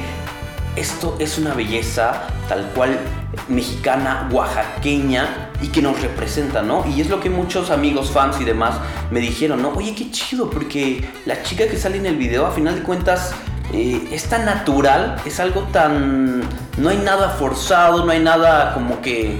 [0.75, 2.99] esto es una belleza tal cual
[3.47, 6.85] mexicana, oaxaqueña y que nos representa, ¿no?
[6.85, 8.75] Y es lo que muchos amigos, fans y demás
[9.11, 9.69] me dijeron, ¿no?
[9.69, 13.33] Oye, qué chido, porque la chica que sale en el video, a final de cuentas,
[13.73, 16.41] eh, es tan natural, es algo tan...
[16.77, 19.37] No hay nada forzado, no hay nada como que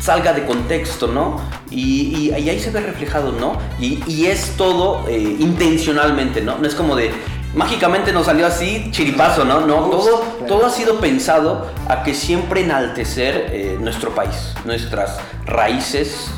[0.00, 1.40] salga de contexto, ¿no?
[1.70, 3.58] Y, ahí se ve reflejado, ¿no?
[3.80, 6.58] Y, es todo eh, intencionalmente, ¿no?
[6.58, 7.12] No es como de,
[7.54, 9.60] mágicamente nos salió así, chiripazo, ¿no?
[9.60, 16.30] No, todo, todo ha sido pensado a que siempre enaltecer eh, nuestro país, nuestras raíces,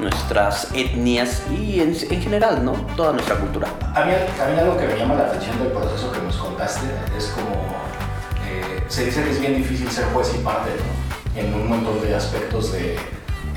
[0.00, 2.72] nuestras etnias y en, general, ¿no?
[2.96, 3.68] Toda nuestra cultura.
[3.94, 6.86] A mí, a mí, algo que me llama la atención del proceso que nos contaste
[7.16, 7.54] es como,
[8.46, 11.05] eh, se dice que es bien difícil ser juez y parte, ¿no?
[11.36, 12.96] En un montón de aspectos de...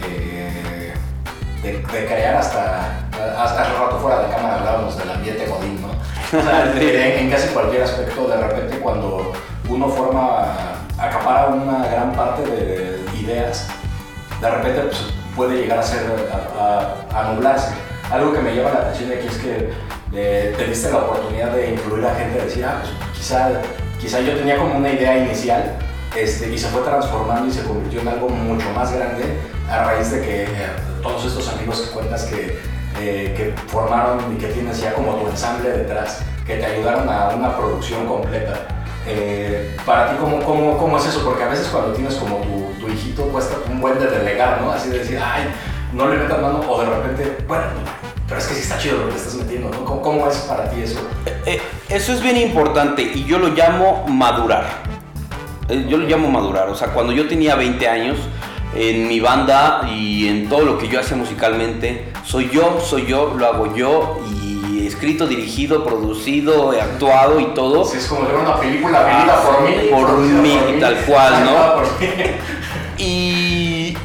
[0.06, 0.94] Eh,
[1.63, 5.89] de, crear hasta, hasta hace rato fuera de cámara hablábamos del ambiente godín, ¿no?
[6.80, 9.34] en, casi cualquier aspecto, de repente cuando
[9.68, 10.56] uno forma,
[10.98, 13.68] acapara una gran parte de ideas,
[14.39, 16.02] de repente pues, puede llegar a ser,
[17.13, 17.74] a, nublarse.
[18.12, 19.70] Algo que me llama la atención de aquí es que
[20.13, 23.50] eh, te diste la oportunidad de incluir a gente, de decir, ah, pues quizá,
[24.00, 25.78] quizá yo tenía como una idea inicial
[26.15, 29.24] este, y se fue transformando y se convirtió en algo mucho más grande
[29.69, 30.48] a raíz de que eh,
[31.02, 32.58] todos estos amigos que cuentas que
[33.02, 37.30] eh, que formaron y que tienes ya como tu ensamble detrás, que te ayudaron a
[37.30, 38.67] una producción completa.
[39.08, 41.24] Eh, para ti, ¿cómo, cómo, ¿cómo, es eso?
[41.24, 44.72] Porque a veces cuando tienes como tu, tu, hijito cuesta un buen de delegar, ¿no?
[44.72, 45.43] Así de decir, ay,
[45.93, 47.63] no le metas mano, o de repente, bueno,
[48.28, 49.86] pero es que sí está chido lo que estás metiendo, ¿no?
[49.86, 51.00] ¿Cómo, cómo es para ti eso?
[51.45, 54.99] Eh, eso es bien importante y yo lo llamo madurar.
[55.88, 58.17] Yo lo llamo madurar, o sea, cuando yo tenía 20 años,
[58.75, 62.12] en mi banda y en todo lo que yo hacía musicalmente.
[62.23, 67.91] Soy yo, soy yo, lo hago yo y escrito, dirigido, producido, actuado y todo.
[67.91, 69.75] es como de una película venida por mí.
[69.91, 71.82] Por mí, tal cual, ¿no?
[73.01, 73.95] Y,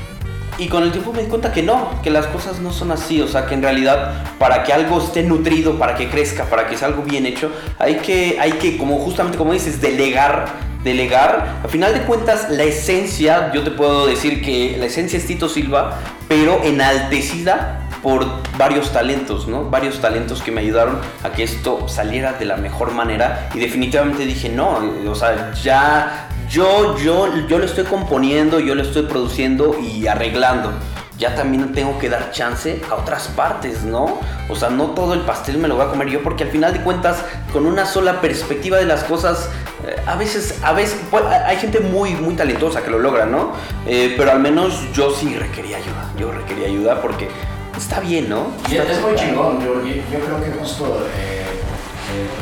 [0.57, 3.20] y con el tiempo me di cuenta que no, que las cosas no son así,
[3.20, 6.77] o sea, que en realidad para que algo esté nutrido, para que crezca, para que
[6.77, 7.50] sea algo bien hecho,
[7.81, 11.61] hay que, hay que como justamente como dices, delegar delegar.
[11.64, 15.49] A final de cuentas, la esencia, yo te puedo decir que la esencia es Tito
[15.49, 18.27] Silva, pero enaltecida por
[18.59, 19.70] varios talentos, ¿no?
[19.70, 24.27] Varios talentos que me ayudaron a que esto saliera de la mejor manera y definitivamente
[24.27, 29.79] dije, no, o sea, ya yo, yo, yo lo estoy componiendo, yo lo estoy produciendo
[29.81, 30.75] y arreglando
[31.18, 34.18] ya también tengo que dar chance a otras partes, ¿no?
[34.49, 36.73] O sea, no todo el pastel me lo voy a comer yo porque al final
[36.73, 39.63] de cuentas, con una sola perspectiva de las cosas, eh,
[40.07, 43.53] a veces, a veces, pues, hay gente muy, muy talentosa que lo logra, ¿no?
[43.87, 47.29] Eh, pero al menos yo sí requería ayuda, yo requería ayuda porque
[47.77, 48.49] está bien, ¿no?
[48.68, 51.44] Y es muy chingón, yo, yo, creo que justo eh,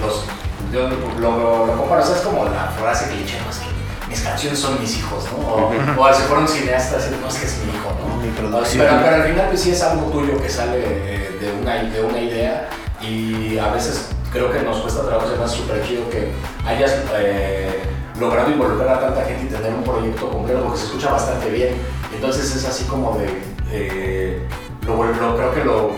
[0.01, 0.25] los,
[0.73, 0.89] yo
[1.21, 3.73] lo, lo, comparo, es como la frase que cliché, más que
[4.09, 5.39] mis canciones son mis hijos, ¿no?
[5.39, 8.17] O, o si fuera un cineasta, no es que es mi hijo, ¿no?
[8.23, 8.87] Mi producción.
[8.87, 12.03] Pero, pero, al final pues sí es algo tuyo que sale eh, de, una, de
[12.03, 12.69] una idea
[13.01, 16.33] y a veces creo que nos cuesta trabajo, es más súper chido que
[16.67, 17.81] hayas eh,
[18.19, 21.75] logrado involucrar a tanta gente y tener un proyecto completo, porque se escucha bastante bien.
[22.15, 23.29] Entonces es así como de...
[23.71, 24.43] Eh,
[24.87, 25.91] lo, creo que lo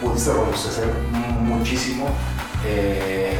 [0.00, 0.86] pudiste robustecer
[1.40, 2.08] muchísimo.
[2.66, 3.36] Eh,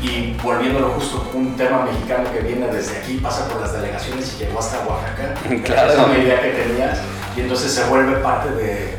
[0.00, 4.44] y volviéndolo justo un tema mexicano que viene desde aquí, pasa por las delegaciones y
[4.44, 5.34] llegó hasta Oaxaca.
[5.64, 5.92] Claro.
[5.92, 6.98] Es una idea que tenías
[7.36, 8.96] y entonces se vuelve parte de,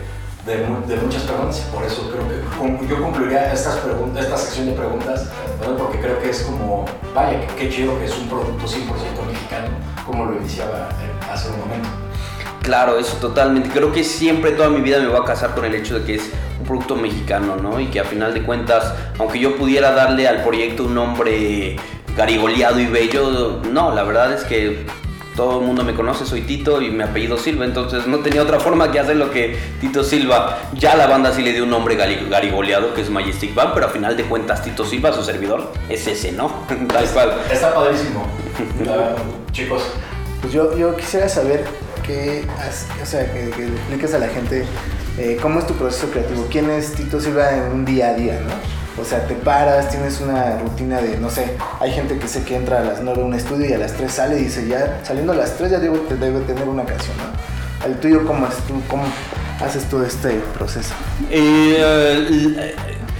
[0.50, 0.58] de,
[0.96, 4.72] de muchas preguntas y por eso creo que yo concluiría estas preguntas, esta sección de
[4.74, 5.30] preguntas,
[5.78, 9.68] porque creo que es como, vaya, qué chido que es un producto 100% mexicano,
[10.06, 10.90] como lo iniciaba
[11.32, 11.90] hace un momento.
[12.64, 13.70] Claro, eso totalmente.
[13.70, 16.16] Creo que siempre toda mi vida me voy a casar con el hecho de que
[16.16, 17.80] es un producto mexicano, ¿no?
[17.80, 21.78] Y que a final de cuentas, aunque yo pudiera darle al proyecto un nombre
[22.16, 23.62] garigoleado y bello.
[23.72, 24.86] No, la verdad es que
[25.39, 28.60] todo el mundo me conoce, soy Tito y mi apellido Silva, entonces no tenía otra
[28.60, 30.63] forma que hacer lo que Tito Silva.
[30.73, 33.89] Ya la banda sí le dio un nombre garigoleado que es Majestic Band, pero a
[33.89, 36.65] final de cuentas Tito Silva, su servidor, es ese, ¿no?
[36.89, 37.38] Tal cual.
[37.49, 38.28] Está padrísimo.
[39.54, 39.82] chicos.
[40.41, 41.63] Pues yo, yo quisiera saber
[42.06, 42.45] que,
[43.02, 44.65] o sea, que, que expliques a la gente
[45.17, 48.41] eh, cómo es tu proceso creativo, quién es Tito Silva en un día a día,
[48.41, 48.79] ¿no?
[49.00, 52.56] O sea, te paras, tienes una rutina de, no sé, hay gente que sé que
[52.56, 55.00] entra a las 9 a un estudio y a las 3 sale y dice, ya
[55.04, 57.88] saliendo a las 3 ya debo, debe tener una canción, ¿no?
[57.88, 58.82] ¿El tuyo cómo tú?
[58.90, 59.04] ¿Cómo
[59.64, 60.94] haces todo este proceso?
[61.30, 62.76] Eh,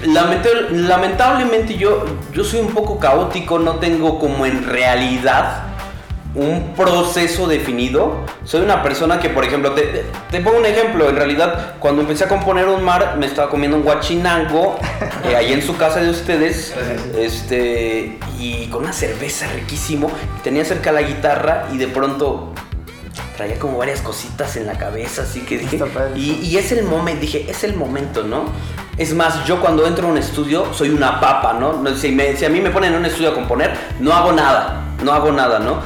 [0.06, 5.69] lamentablemente yo, yo soy un poco caótico, no tengo como en realidad
[6.36, 8.26] un proceso definido.
[8.44, 11.10] Soy una persona que, por ejemplo, te, pongo un ejemplo.
[11.10, 14.78] En realidad, cuando empecé a componer un mar, me estaba comiendo un guachinango
[15.30, 16.74] eh, ahí en su casa de ustedes.
[17.18, 20.12] Este, y con una cerveza riquísimo.
[20.44, 22.54] Tenía cerca la guitarra y de pronto
[23.36, 25.80] traía como varias cositas en la cabeza, así que dije.
[26.16, 28.46] Y, es el momento, dije, es el momento, ¿no?
[29.00, 31.84] Es más, yo cuando entro a un estudio soy una papa, ¿no?
[31.96, 35.14] Si, si a mí me ponen en un estudio a componer, no hago nada no
[35.14, 35.82] hago nada, ¿no?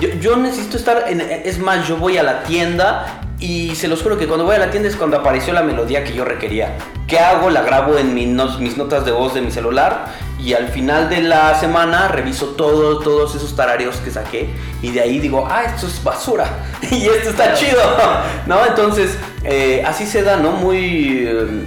[0.00, 1.20] Yo, yo, necesito estar en...
[1.20, 4.58] Es más, yo voy a la tienda y se los juro que cuando voy a
[4.58, 6.76] la tienda es cuando apareció la melodía que yo requería.
[7.06, 7.50] ¿Qué hago?
[7.50, 10.06] La grabo en mis notas de voz de mi celular
[10.38, 14.50] y al final de la semana reviso todo, todos esos tarareos que saqué
[14.82, 16.46] y de ahí digo, ah, esto es basura
[16.90, 17.80] y esto está chido,
[18.46, 18.64] ¿no?
[18.66, 20.52] Entonces, eh, así se da, ¿no?
[20.52, 21.26] Muy...
[21.26, 21.64] Eh,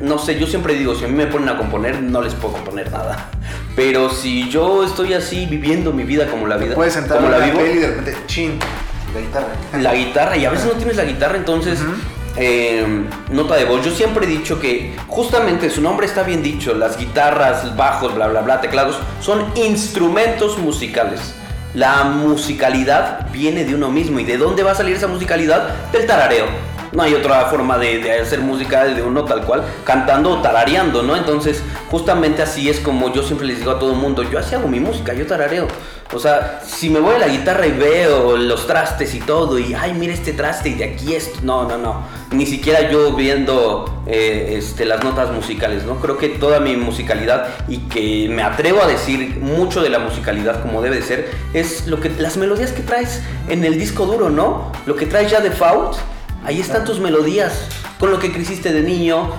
[0.00, 2.54] no sé, yo siempre digo, si a mí me ponen a componer, no les puedo
[2.54, 3.30] componer nada.
[3.76, 7.38] Pero si yo estoy así viviendo mi vida como la vida, puedes sentar como la
[7.38, 8.58] vivo, y de repente, chin,
[9.14, 9.46] la guitarra.
[9.80, 11.78] La guitarra, y a veces no tienes la guitarra, entonces,
[12.36, 13.84] em, nota de voz.
[13.84, 18.26] Yo siempre he dicho que justamente su nombre está bien dicho, las guitarras, bajos, bla,
[18.26, 21.34] bla, bla, teclados, son instrumentos musicales.
[21.74, 24.20] La musicalidad viene de uno mismo.
[24.20, 25.90] ¿Y de dónde va a salir esa musicalidad?
[25.90, 30.42] Del tarareo no hay otra forma de, hacer música de uno tal cual, cantando o
[30.42, 31.16] tarareando, ¿no?
[31.16, 34.54] Entonces, justamente así es como yo siempre les digo a todo el mundo, yo así
[34.54, 35.66] hago mi música, yo tarareo.
[36.12, 39.74] O sea, si me voy a la guitarra y veo los trastes y todo, y
[39.74, 42.02] ay, mira este traste y de aquí esto, no, no, no.
[42.30, 45.96] Ni siquiera yo viendo eh, este, las notas musicales, ¿no?
[45.96, 50.62] Creo que toda mi musicalidad y que me atrevo a decir mucho de la musicalidad
[50.62, 54.30] como debe de ser, es lo que las melodías que traes en el disco duro,
[54.30, 54.70] ¿no?
[54.86, 55.98] Lo que traes ya de Faust
[56.44, 59.32] Ahí están tus melodías, con lo que creciste de niño,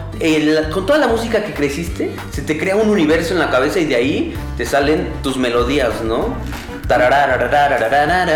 [0.73, 3.85] con toda la música que creciste, se te crea un universo en la cabeza y
[3.85, 6.33] de ahí te salen tus melodías, ¿no?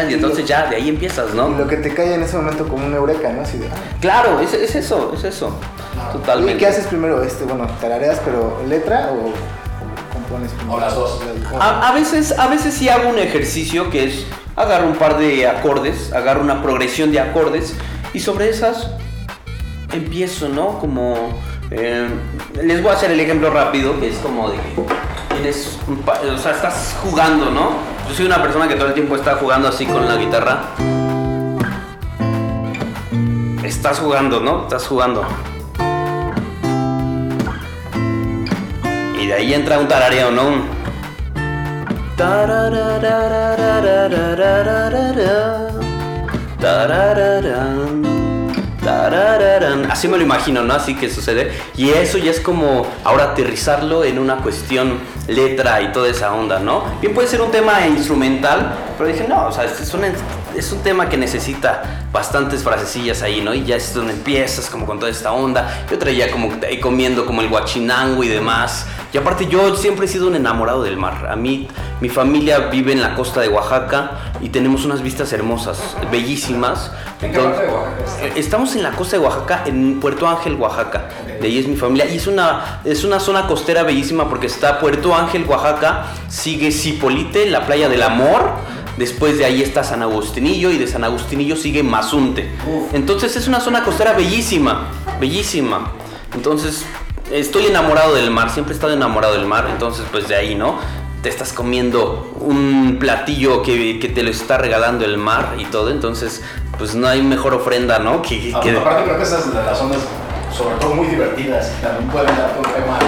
[0.10, 1.50] Y entonces ya, de ahí empiezas, ¿no?
[1.50, 3.42] Y lo que te cae en ese momento como un eureka, ¿no?
[3.42, 3.98] Así de, ah".
[4.02, 5.56] Claro, es, eso, es eso.
[6.12, 6.54] Totalmente.
[6.54, 7.24] ¿Y qué haces primero?
[7.24, 9.34] Este, bueno, tarareas, pero letra o
[10.14, 10.78] compones primero?
[10.78, 11.22] O las dos.
[11.60, 15.48] A, a, veces, a veces sí hago un ejercicio que es agarro un par de
[15.48, 17.76] acordes, agarro una progresión de acordes
[18.14, 18.90] y sobre esas
[19.92, 20.80] empiezo, ¿no?
[20.80, 21.40] Como...
[21.72, 22.08] Eh,
[22.64, 24.82] les voy a hacer el ejemplo rápido, que es como de que
[25.36, 27.74] tienes o sea, estás jugando, ¿no?
[28.08, 30.62] Yo soy una persona que todo el tiempo está jugando así con la guitarra.
[33.64, 34.64] Estás jugando, ¿no?
[34.64, 35.24] Estás jugando.
[39.22, 40.80] Y de ahí entra un tarareo, ¿no?
[49.90, 50.74] Así me lo imagino, ¿no?
[50.74, 51.52] Así que sucede.
[51.76, 56.60] Y eso ya es como ahora aterrizarlo en una cuestión letra y toda esa onda,
[56.60, 56.84] ¿no?
[57.02, 60.06] Bien puede ser un tema instrumental, pero dije, no, o sea, es un,
[60.60, 63.54] es un tema que necesita bastantes frasecillas ahí, ¿no?
[63.54, 65.86] Y ya es donde empiezas como con toda esta onda.
[65.90, 68.86] Yo traía como ahí comiendo como el guachinango y demás.
[69.14, 71.28] Y aparte yo siempre he sido un enamorado del mar.
[71.30, 71.68] A mí,
[72.02, 76.92] mi familia vive en la costa de Oaxaca y tenemos unas vistas hermosas, bellísimas.
[77.22, 80.56] ¿En qué parte de Oaxaca eh, Estamos en la costa de Oaxaca, en Puerto Ángel,
[80.56, 81.10] Oaxaca.
[81.40, 82.06] De ahí es mi familia.
[82.06, 87.50] Y es una, es una zona costera bellísima porque está Puerto Ángel, Oaxaca, sigue Cipolite,
[87.50, 88.79] la playa del amor.
[89.00, 92.52] Después de ahí está San Agustinillo y de San Agustinillo sigue Mazunte.
[92.92, 94.90] Entonces es una zona costera bellísima,
[95.22, 95.94] bellísima.
[96.36, 96.86] Entonces
[97.32, 100.80] estoy enamorado del mar, siempre he estado enamorado del mar, entonces pues de ahí, ¿no?
[101.24, 106.42] Te estás comiendo un platillo que, te lo está regalando el mar y todo, entonces
[106.78, 108.22] pues no hay mejor ofrenda, ¿no?
[108.22, 108.72] Que, que...
[108.78, 110.00] Aparte creo que esas las zonas
[110.54, 113.00] sobre todo muy divertidas y también pueden dar un tema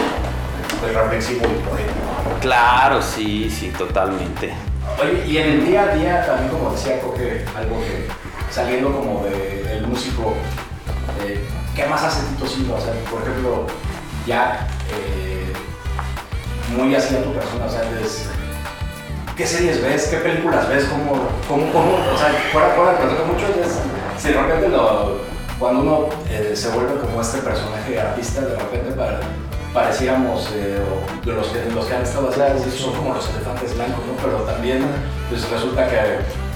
[0.80, 1.99] pues, reflexivo y político.
[2.39, 4.70] Claro, sí, sí, totalmente.
[4.99, 8.08] Oye, y en el día a día también como decía, creo que algo que
[8.51, 10.34] saliendo como del músico,
[11.23, 11.43] eh,
[11.75, 12.75] ¿qué más hace Tito Silva?
[12.75, 13.67] O sea, por ejemplo,
[14.25, 15.54] ya eh,
[16.75, 18.27] muy así a tu persona, o sea, eres
[19.36, 20.08] ¿qué series ves?
[20.08, 20.86] ¿Qué películas ves?
[20.86, 21.13] ¿Cómo,
[21.47, 21.95] cómo, cómo?
[22.13, 23.80] O sea, fuera, fuera, pero mucho es,
[24.21, 24.77] si de repente
[25.58, 29.19] cuando uno eh, se vuelve como este personaje artista, de repente para,
[29.73, 34.03] pareciéramos eh, o los, que, los que han estado así, son como los elefantes blancos,
[34.07, 34.13] ¿no?
[34.23, 34.84] Pero también
[35.29, 35.97] pues resulta que,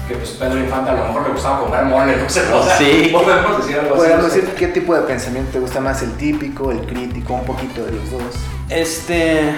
[0.08, 2.76] que pues, Pedro Infante a lo mejor le gustaba comer mole, no sé, o sea,
[2.76, 3.10] Sí.
[3.12, 4.04] podemos decir algo así.
[4.04, 4.40] Podemos sé.
[4.40, 7.92] decir qué tipo de pensamiento te gusta más, el típico, el crítico, un poquito de
[7.92, 8.22] los dos.
[8.68, 9.52] Este,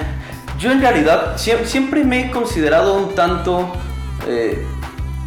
[0.59, 3.73] yo en realidad sie- siempre me he considerado un tanto
[4.29, 4.65] eh,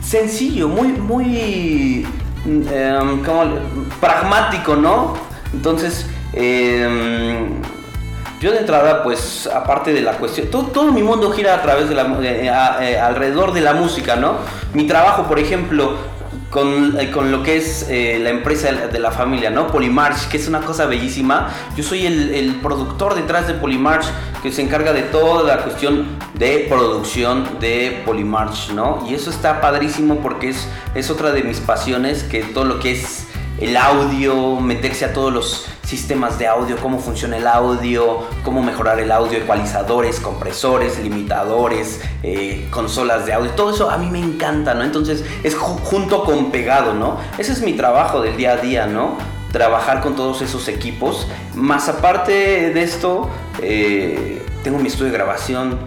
[0.02, 2.08] sencillo, muy, muy
[2.46, 3.60] mm, em, ¿cómo le-
[4.00, 5.14] pragmático, ¿no?
[5.54, 7.62] Entonces, em,
[8.42, 11.88] yo de entrada, pues, aparte de la cuestión, todo, todo mi mundo gira a través
[11.88, 12.52] de la, eh,
[12.82, 14.38] eh, alrededor de la música, ¿no?
[14.74, 15.94] Mi trabajo, por ejemplo,
[16.50, 19.68] con, eh, con lo que es eh, la empresa de la- de la familia, ¿no?
[19.68, 21.50] Polymarch, que es una cosa bellísima.
[21.78, 24.06] Yo soy el, el productor detrás de Polymarch,
[24.44, 29.06] que se encarga de toda la cuestión de producción de Polymarch, ¿no?
[29.08, 32.92] Y eso está padrísimo porque es, es otra de mis pasiones, que todo lo que
[32.94, 33.28] es
[33.60, 39.02] el audio, meterse a todos los sistemas de audio, cómo funciona el audio, cómo mejorar
[39.02, 44.74] el audio, ecualizadores, compresores, limitadores, eh, consolas de audio, todo eso a mí me encanta,
[44.74, 44.84] ¿no?
[44.84, 47.18] Entonces es ju- junto con pegado, ¿no?
[47.38, 49.18] Ese es mi trabajo del día a día, ¿no?
[49.52, 51.28] Trabajar con todos esos equipos.
[51.56, 52.32] Más aparte
[52.74, 53.28] de esto,
[53.62, 55.78] eh, tengo mi estudio de grabación,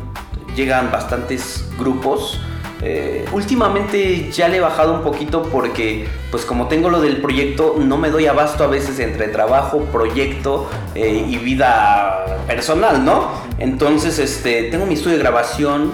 [0.55, 2.41] llegan bastantes grupos.
[2.87, 7.77] Eh, últimamente ya le he bajado un poquito porque, pues como tengo lo del proyecto,
[7.79, 13.31] no me doy abasto a veces entre trabajo, proyecto eh, y vida personal, ¿no?
[13.59, 15.93] Entonces, este, tengo mi estudio de grabación,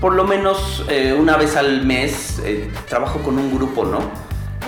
[0.00, 2.42] por lo menos eh, una vez al mes
[2.88, 4.00] trabajo con un grupo, ¿no?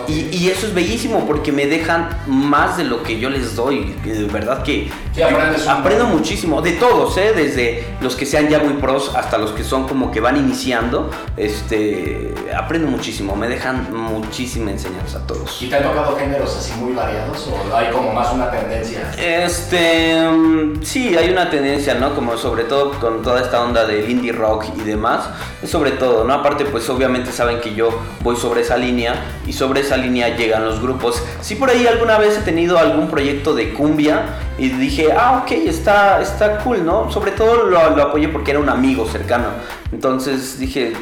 [0.07, 3.97] Y, y eso es bellísimo porque me dejan más de lo que yo les doy.
[4.05, 6.63] De verdad que Sí, aprendes un aprendo muchísimo.
[6.63, 7.33] De todos, ¿eh?
[7.35, 11.11] Desde los que sean ya muy pros hasta los que son como que van iniciando.
[11.37, 13.35] Este, aprendo muchísimo.
[13.35, 15.61] Me dejan muchísima enseñanza a todos.
[15.63, 19.13] ¿Y te han tocado géneros así muy variados o hay como más una tendencia?
[19.19, 22.15] Este, mm, sí, hay una tendencia, ¿no?
[22.15, 25.29] Como sobre todo con toda esta onda del indie rock y demás.
[25.67, 26.35] Sobre todo, ¿no?
[26.35, 27.91] Aparte, pues obviamente saben que yo
[28.23, 29.15] voy sobre esa línea
[29.47, 31.21] y sobre esa línea llegan los grupos.
[31.41, 35.53] Sí, por ahí alguna vez he tenido algún proyecto de cumbia y dije, ah, ok,
[35.53, 37.11] está, está cool, ¿no?
[37.11, 39.47] Sobre todo lo, lo apoyé porque era un amigo cercano.
[39.91, 40.93] Entonces dije,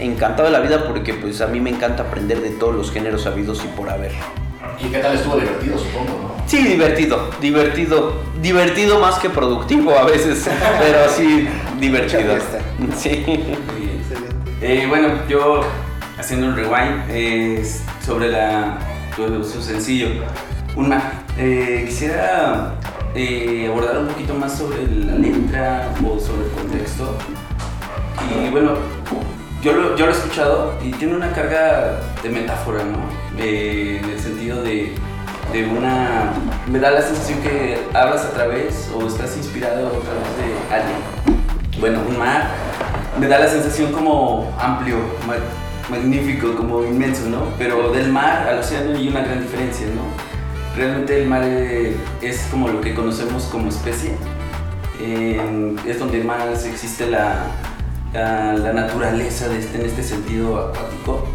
[0.00, 3.26] encantado de la vida porque pues a mí me encanta aprender de todos los géneros
[3.26, 4.10] habidos y por haber.
[4.84, 6.48] ¿Y qué tal estuvo divertido, supongo, no?
[6.48, 10.48] Sí, divertido, divertido, divertido más que productivo a veces,
[10.80, 11.48] pero sí
[11.78, 12.34] divertido.
[12.96, 13.22] Sí.
[13.26, 14.00] Muy bien.
[14.00, 14.34] Excelente.
[14.62, 15.60] Eh, bueno, yo
[16.18, 17.64] haciendo un rewind eh,
[18.04, 18.78] sobre la,
[19.16, 20.08] su sencillo,
[20.80, 21.02] un mar.
[21.38, 22.74] Eh, quisiera
[23.14, 27.16] eh, abordar un poquito más sobre la letra o sobre el contexto.
[28.44, 28.72] Y bueno,
[29.62, 32.98] yo lo, yo lo he escuchado y tiene una carga de metáfora, ¿no?
[33.38, 34.94] Eh, en el sentido de,
[35.52, 36.32] de una...
[36.70, 40.98] Me da la sensación que hablas a través o estás inspirado a través de alguien.
[41.80, 42.48] Bueno, un mar
[43.18, 45.34] me da la sensación como amplio, ma-
[45.90, 47.46] magnífico, como inmenso, ¿no?
[47.58, 50.29] Pero del mar al océano hay una gran diferencia, ¿no?
[50.76, 54.12] Realmente el mar eh, es como lo que conocemos como especie.
[55.00, 57.46] Eh, es donde más existe la,
[58.12, 61.26] la, la naturaleza de este, en este sentido acuático.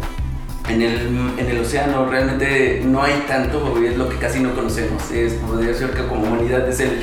[0.68, 0.94] En el,
[1.38, 5.10] en el océano realmente no hay tanto, porque es lo que casi no conocemos.
[5.12, 7.02] Es, podría ser que como humanidad es el,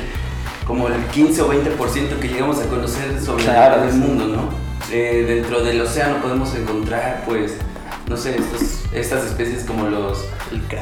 [0.66, 3.96] como el 15 o 20% que llegamos a conocer sobre Claro, el sí.
[3.98, 4.48] mundo, ¿no?
[4.92, 7.54] Eh, dentro del océano podemos encontrar, pues,
[8.08, 10.24] no sé, estos- estas especies como los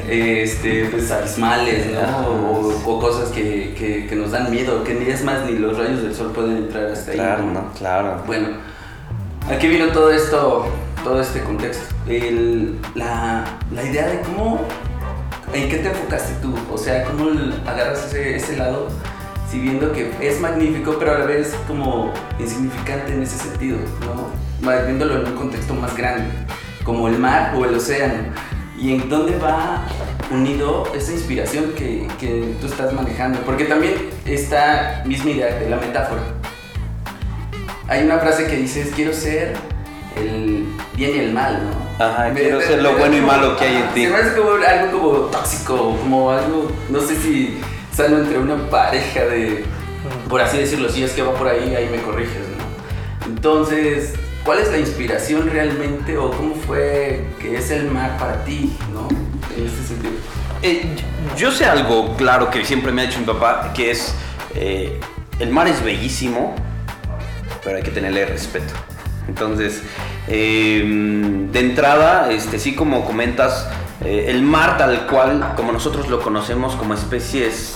[0.09, 1.99] este, pues, abismales, ¿no?
[2.01, 2.27] Ajá.
[2.27, 5.77] O, o cosas que, que- que nos dan miedo, que ni es más ni los
[5.77, 7.17] rayos del sol pueden entrar hasta ahí.
[7.17, 7.71] Claro, ¿no?
[7.77, 8.23] Claro.
[8.27, 8.49] Bueno,
[9.49, 10.67] aquí vino todo esto,
[11.03, 11.93] todo este contexto.
[12.07, 14.61] El- la, la idea de cómo,
[15.53, 17.29] en qué te enfocaste tú, o sea, cómo
[17.65, 18.89] agarras ese, ese lado,
[19.49, 24.43] si viendo que es magnífico, pero a la vez como insignificante en ese sentido, ¿no?
[24.85, 26.25] Viéndolo en un contexto más grande,
[26.83, 28.23] como el mar o el océano.
[28.79, 29.85] Y en dónde va
[30.31, 33.39] unido esa inspiración que, que tú estás manejando.
[33.41, 33.93] Porque también
[34.25, 36.21] esta misma idea de la metáfora.
[37.87, 39.53] Hay una frase que dices, quiero ser
[40.15, 42.05] el bien y el mal, ¿no?
[42.05, 43.93] Ajá, Me- quiero me- ser me lo bueno y como- malo que hay en ajá,
[43.93, 44.05] ti.
[44.05, 47.59] Se me hace como algo como tóxico, como algo, no sé si
[47.93, 49.63] sale entre una pareja de,
[50.29, 53.27] por así decirlo, si es que va por ahí, ahí me corriges, ¿no?
[53.27, 54.13] Entonces,
[54.43, 59.07] ¿cuál es la inspiración realmente o cómo fue que es el mar para ti, ¿no?
[59.57, 60.13] En este sentido.
[60.61, 60.95] Eh,
[61.37, 64.15] yo sé algo claro que siempre me ha dicho mi papá, que es,
[64.55, 64.99] eh,
[65.39, 66.55] el mar es bellísimo,
[67.63, 68.73] pero hay que tenerle respeto.
[69.27, 69.81] Entonces,
[70.27, 70.83] eh,
[71.51, 73.69] de entrada, este, sí como comentas,
[74.03, 77.75] eh, el mar tal cual, como nosotros lo conocemos como especie, es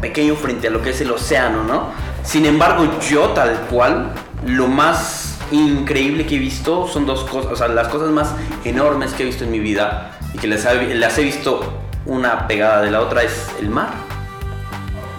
[0.00, 1.92] pequeño frente a lo que es el océano, ¿no?
[2.24, 4.12] Sin embargo, yo tal cual,
[4.44, 8.34] lo más increíble que he visto son dos cosas, o sea, las cosas más
[8.64, 11.72] enormes que he visto en mi vida y que las, he- visto
[12.06, 13.90] una pegada de la otra es el mar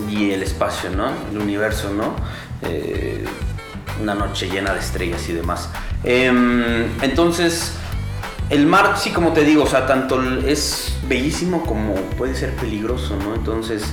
[0.09, 1.09] y el espacio, ¿no?
[1.31, 2.15] El universo, ¿no?
[2.61, 3.25] Eh,
[4.01, 5.69] una noche llena de estrellas y demás.
[6.03, 7.73] Em, entonces,
[8.49, 13.15] el mar, sí, como te digo, o sea, tanto es bellísimo como puede ser peligroso,
[13.23, 13.35] ¿no?
[13.35, 13.83] Entonces,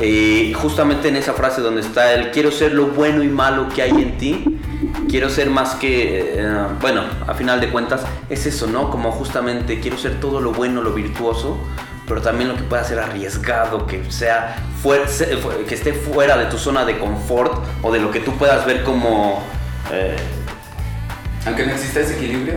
[0.00, 3.82] eh, justamente en esa frase donde está el quiero ser lo bueno y malo que
[3.82, 4.58] hay en ti,
[5.12, 8.00] quiero ser más que, eh, bueno, a final de cuentas,
[8.30, 8.90] es eso, ¿no?
[8.90, 11.58] Como justamente quiero ser todo lo bueno, lo virtuoso,
[12.08, 14.56] pero también lo que pueda ser arriesgado, que sea
[15.68, 17.52] que esté fuera de tu zona de confort
[17.82, 19.42] o de lo que tú puedas ver como
[19.92, 20.16] eh,
[21.44, 22.54] Aunque no exista ese equilibrio,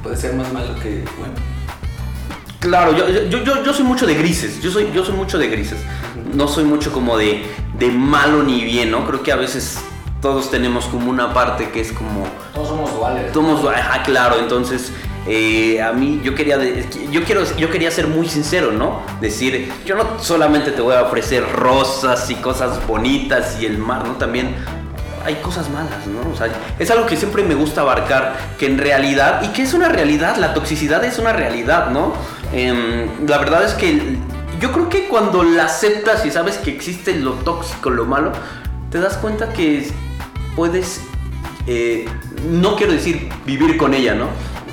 [0.00, 1.34] puede ser más malo que bueno.
[2.60, 5.48] Claro, yo, yo, yo, yo soy mucho de grises, yo soy, yo soy mucho de
[5.48, 5.80] grises.
[6.32, 7.42] No soy mucho como de,
[7.76, 9.04] de malo ni bien, ¿no?
[9.04, 9.80] Creo que a veces
[10.20, 12.26] todos tenemos como una parte que es como...
[12.54, 13.32] Todos somos duales.
[13.32, 14.92] Somos, ajá, claro, entonces
[15.26, 19.00] eh, a mí yo quería, de- yo, quiero, yo quería ser muy sincero, ¿no?
[19.20, 24.06] Decir, yo no solamente te voy a ofrecer rosas y cosas bonitas y el mar,
[24.06, 24.14] ¿no?
[24.14, 24.54] También
[25.24, 26.30] hay cosas malas, ¿no?
[26.32, 26.48] O sea,
[26.78, 30.36] es algo que siempre me gusta abarcar, que en realidad, y que es una realidad,
[30.38, 32.14] la toxicidad es una realidad, ¿no?
[32.52, 34.16] Em, la verdad es que
[34.60, 38.32] yo creo que cuando la aceptas y sabes que existe lo tóxico, lo malo,
[38.90, 39.92] te das cuenta que
[40.58, 41.02] puedes,
[41.68, 42.04] eh,
[42.50, 44.26] no quiero decir vivir con ella, ¿no?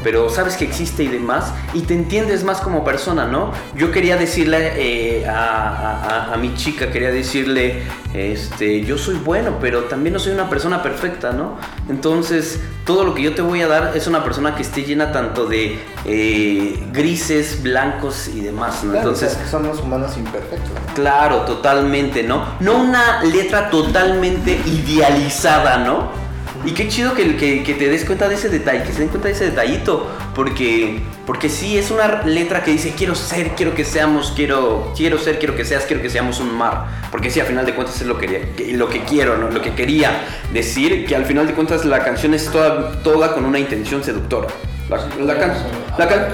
[0.06, 3.52] Pero sabes que existe y demás, y te entiendes más como persona, ¿no?
[3.76, 7.82] Yo quería decirle eh, a, a- mi chica, quería decirle,
[8.14, 11.58] este, yo soy bueno, pero también no soy una persona perfecta, ¿no?
[11.90, 15.12] Entonces, todo lo que yo te voy a dar es una persona que esté llena
[15.12, 18.92] tanto de eh, grises, blancos y demás, ¿no?
[18.92, 20.70] Claro, Entonces, somos humanos imperfectos.
[20.70, 20.94] ¿no?
[20.94, 22.46] Claro, totalmente, ¿no?
[22.60, 26.25] No una letra totalmente idealizada, ¿no?
[26.66, 29.10] Y qué chido que, que, que te des cuenta de ese detalle, que se den
[29.10, 33.76] cuenta de ese detallito, porque, porque sí, es una letra que dice quiero ser, quiero
[33.76, 37.40] que seamos, quiero, quiero ser, quiero que seas, quiero que seamos un mar, porque sí,
[37.40, 39.52] al final de cuentas es lo que, lo que quiero, ¿no?
[39.52, 43.46] Lo que quería decir, que al final de cuentas la canción es toda, toda con
[43.46, 44.48] una intención seductora.
[44.90, 45.54] La, la can-
[46.00, 46.28] la can-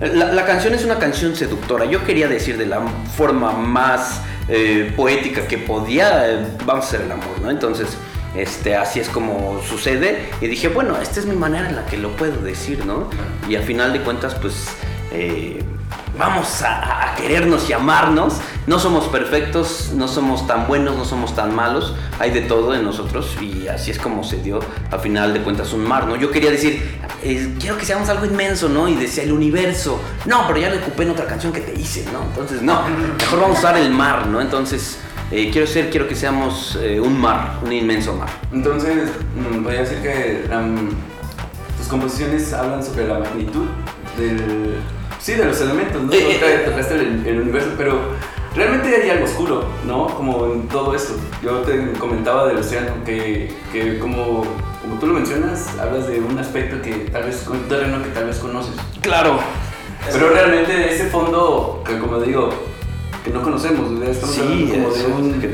[0.00, 1.84] la, la canción es una canción seductora.
[1.84, 2.80] Yo quería decir de la
[3.16, 7.50] forma más eh, poética que podía, eh, vamos a hacer el amor, ¿no?
[7.50, 7.88] Entonces,
[8.34, 10.30] este, así es como sucede.
[10.40, 13.08] Y dije, bueno, esta es mi manera en la que lo puedo decir, ¿no?
[13.48, 14.66] Y al final de cuentas, pues,
[15.12, 15.62] eh,
[16.18, 18.34] vamos a, a querernos y amarnos.
[18.66, 21.94] No somos perfectos, no somos tan buenos, no somos tan malos.
[22.18, 24.60] Hay de todo en nosotros y así es como se dio,
[24.90, 26.16] al final de cuentas, un mar, ¿no?
[26.16, 26.82] Yo quería decir,
[27.22, 28.88] eh, quiero que seamos algo inmenso, ¿no?
[28.88, 30.00] Y decía el universo.
[30.26, 32.22] No, pero ya le ocupé en otra canción que te hice, ¿no?
[32.22, 32.82] Entonces, no,
[33.18, 34.40] mejor vamos a usar el mar, ¿no?
[34.40, 34.98] Entonces,
[35.34, 38.28] eh, quiero ser, quiero que seamos eh, un mar, un inmenso mar.
[38.52, 40.44] Entonces, mm, voy a decir que
[41.76, 43.66] tus composiciones hablan sobre la magnitud
[44.18, 44.76] del.
[45.20, 46.12] Sí, de los elementos, ¿no?
[46.12, 47.98] Eh, Toca- tocaste el, el universo, pero
[48.54, 50.06] realmente hay algo oscuro, ¿no?
[50.08, 51.14] Como en todo esto.
[51.42, 54.44] Yo te comentaba del océano que, que como,
[54.82, 58.26] como tú lo mencionas, hablas de un aspecto que tal vez, un terreno que tal
[58.26, 58.74] vez conoces.
[59.00, 59.38] Claro.
[60.12, 62.50] Pero realmente ese fondo, que como digo,
[63.24, 63.88] que no conocemos,
[64.22, 65.40] Sí, como de un...
[65.40, 65.48] De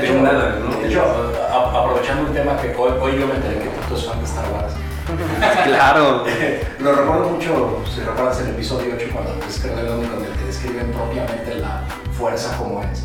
[0.00, 0.76] de hecho, nada, ¿no?
[0.80, 4.06] de hecho, a- aprovechando un tema que hoy, hoy yo me enteré que tú es
[4.06, 4.72] fan de Star Wars.
[5.64, 6.24] Claro.
[6.78, 10.06] Lo recuerdo mucho, si recuerdas el episodio 8, cuando describen donde
[10.38, 11.82] te describen propiamente la
[12.16, 13.02] fuerza como es.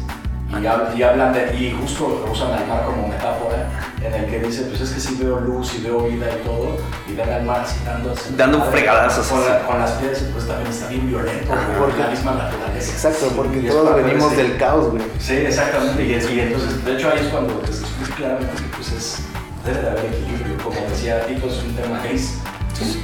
[0.51, 3.67] Y, hab- y hablan de, y justo usan al mar como metáfora,
[4.01, 6.77] en el que dice, pues es que sí veo luz y veo vida y todo,
[7.09, 10.69] y ven al mar así dando, Dando fregadazos con, la- con las piedras, pues también
[10.71, 11.77] está bien violento, Ajá.
[11.79, 12.91] por la misma naturaleza.
[12.91, 15.03] Exacto, porque Y todos venimos ese- del caos, güey.
[15.19, 16.03] Sí, exactamente.
[16.05, 19.17] Y, es- y entonces, de hecho, ahí es cuando te explica claramente que pues es,
[19.65, 20.57] debe de haber equilibrio.
[20.63, 22.37] Como decía Tito, es un tema gris.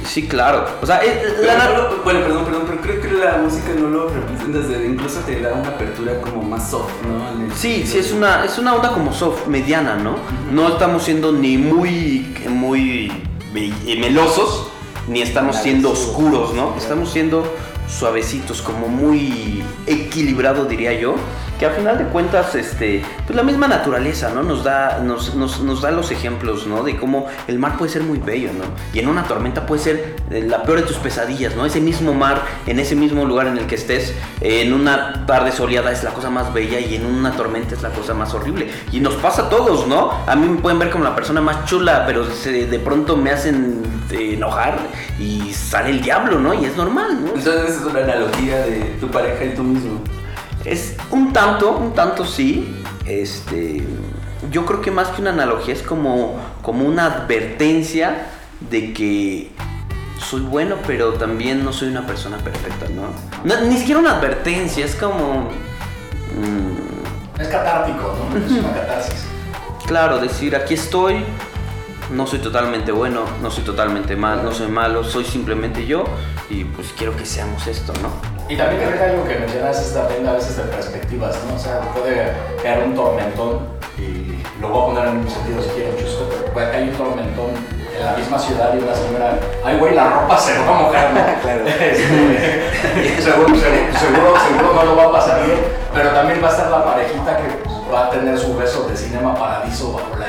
[0.06, 0.66] Sí, claro.
[0.82, 4.58] O sea, Pero la, bueno, perdón, perdón, pero creo que la música no lo representa
[4.58, 7.44] desde, incluso te da una apertura como más soft, ¿no?
[7.46, 10.16] El- Sí, sí, es una, es una onda como soft, mediana, ¿no?
[10.50, 13.10] No estamos siendo ni muy, muy
[13.54, 14.68] eh, melosos,
[15.08, 16.74] ni estamos siendo oscuros, ¿no?
[16.76, 17.44] Estamos siendo
[17.88, 21.14] suavecitos, como muy equilibrado, diría yo.
[21.62, 24.42] Que a final de cuentas, este, pues la misma naturaleza, ¿no?
[24.42, 26.82] Nos da, nos, nos, da los ejemplos, ¿no?
[26.82, 28.64] De cómo el mar puede ser muy bello, ¿no?
[28.92, 31.64] Y en una tormenta puede ser eh, la peor de tus pesadillas, ¿no?
[31.64, 35.52] Ese mismo mar, en ese mismo lugar en el que estés, eh, en una tarde
[35.52, 38.68] soleada es la cosa más bella y en una tormenta es la cosa más horrible.
[38.90, 40.10] Y nos pasa a todos, ¿no?
[40.26, 43.84] A mí me pueden ver como la persona más chula, pero de pronto me hacen
[44.10, 44.78] eh, enojar
[45.20, 46.54] y sale el diablo, ¿no?
[46.54, 47.34] Y es normal, ¿no?
[47.36, 50.00] Entonces es una analogía de tu pareja y tú mismo.
[50.64, 52.82] Es un tanto, un tanto sí.
[53.06, 53.82] Este,
[54.50, 58.26] yo creo que más que una analogía es como, como una advertencia
[58.70, 59.50] de que
[60.18, 63.08] soy bueno, pero también no soy una persona perfecta, ¿no?
[63.44, 65.48] No, ni siquiera una advertencia, es como...
[66.38, 68.38] mm, Es catártico, ¿no?
[68.46, 69.24] Es una catarsis.
[69.86, 71.24] claro, decir, aquí estoy,
[72.12, 76.04] no soy totalmente bueno, no soy totalmente mal, no soy malo, soy simplemente yo
[76.52, 78.10] y pues quiero que seamos esto, ¿no?
[78.48, 81.56] Y también creo que algo que mencionas es también a veces de perspectivas, ¿no?
[81.56, 82.32] O sea, puede
[82.62, 83.60] caer un tormentón
[83.96, 86.94] y lo voy a poner en un sentido si quieren chusco, pero puede caer un
[86.96, 87.50] tormentón
[87.96, 91.14] en la misma ciudad y una señora, ay güey, la ropa se va a mojar,
[91.14, 91.20] ¿no?
[91.42, 91.66] Claro.
[91.66, 95.58] Este, seguro, seguro, seguro, seguro no lo va a pasar bien,
[95.94, 98.96] pero también va a estar la parejita que pues, va a tener su beso de
[98.96, 100.28] cinema paradiso bajo la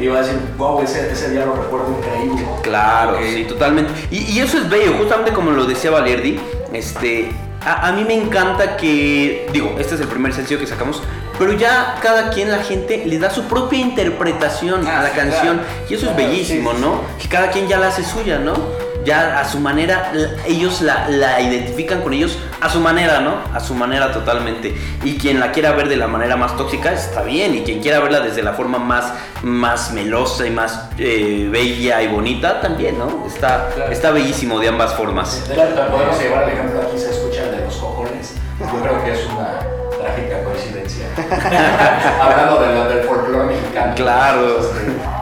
[0.00, 2.44] y va a decir, wow, ese, ese día lo recuerdo increíble.
[2.62, 3.92] Claro, sí, totalmente.
[4.10, 6.38] Y, y eso es bello, justamente como lo decía Valerdi,
[6.72, 7.30] este,
[7.64, 11.02] a, a mí me encanta que, digo, este es el primer sencillo que sacamos,
[11.38, 15.16] pero ya cada quien, la gente, le da su propia interpretación Ah, a la sí,
[15.16, 15.58] canción.
[15.58, 15.72] claro.
[15.90, 17.00] Y eso es bellísimo, sí, sí, ¿no?
[17.20, 18.54] Que cada quien ya la hace suya, ¿no?
[19.06, 20.10] Ya a su manera,
[20.46, 23.36] ellos la, la identifican con ellos a su manera, ¿no?
[23.54, 24.74] A su manera totalmente.
[25.04, 27.54] Y quien la quiera ver de la manera más tóxica está bien.
[27.54, 29.12] Y quien quiera verla desde la forma más,
[29.44, 33.24] más melosa y más eh, bella y bonita también, ¿no?
[33.26, 33.92] Está, Claro.
[33.92, 35.40] está bellísimo de ambas formas.
[35.46, 38.34] Podemos llevar el ejemplo aquí, se escucha el de los cojones.
[38.58, 39.60] Yo creo que es una
[40.02, 41.06] trágica coincidencia.
[42.20, 43.94] Hablando de lo- del folclore mexicano.
[43.94, 44.58] Claro.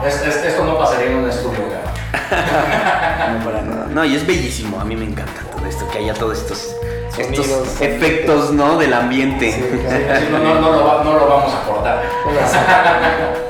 [0.05, 1.74] Este, es- es- esto no pasaría en un estudio.
[3.39, 3.87] No para nada.
[3.89, 4.79] No, y es bellísimo.
[4.79, 6.75] A mí me encanta todo esto, que haya todos estos,
[7.17, 8.77] estos Sonidos, efectos, ¿no?
[8.77, 9.51] Del ambiente.
[9.51, 12.03] Sí, Sí, no, no, no lo va- no lo vamos a cortar.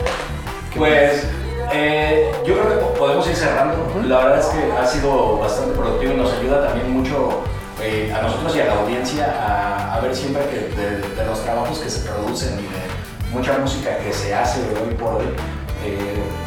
[0.75, 1.23] Pues
[1.71, 3.75] eh, yo creo que po- podemos ir cerrando.
[4.05, 7.43] La verdad es que ha sido bastante productivo y nos ayuda también mucho
[7.81, 11.41] eh, a nosotros y a la audiencia a, a ver siempre que de, de los
[11.43, 15.25] trabajos que se producen y de mucha música que se hace hoy por hoy.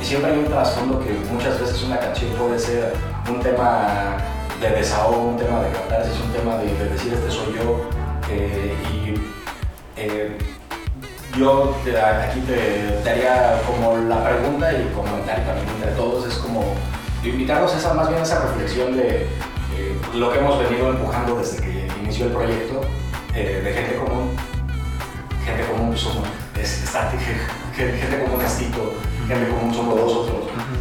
[0.00, 2.94] Y siempre hay un trasfondo que muchas veces una canción puede ser
[3.28, 4.16] un tema
[4.60, 7.88] de desahogo, un tema de catarsis, un tema de, de decir este soy yo.
[8.30, 9.14] eh, y
[10.00, 10.38] eh,
[11.36, 16.74] yo aquí te, te haría como la pregunta y comentario también entre todos, es como
[17.22, 21.36] invitarlos a esa, más bien a esa reflexión de eh, lo que hemos venido empujando
[21.36, 22.80] desde que inició el proyecto,
[23.34, 24.30] de gente común,
[25.44, 26.26] gente común somos,
[26.60, 27.08] es, está-
[27.76, 28.94] gente, común es Tito,
[29.28, 30.36] gente común somos nosotros,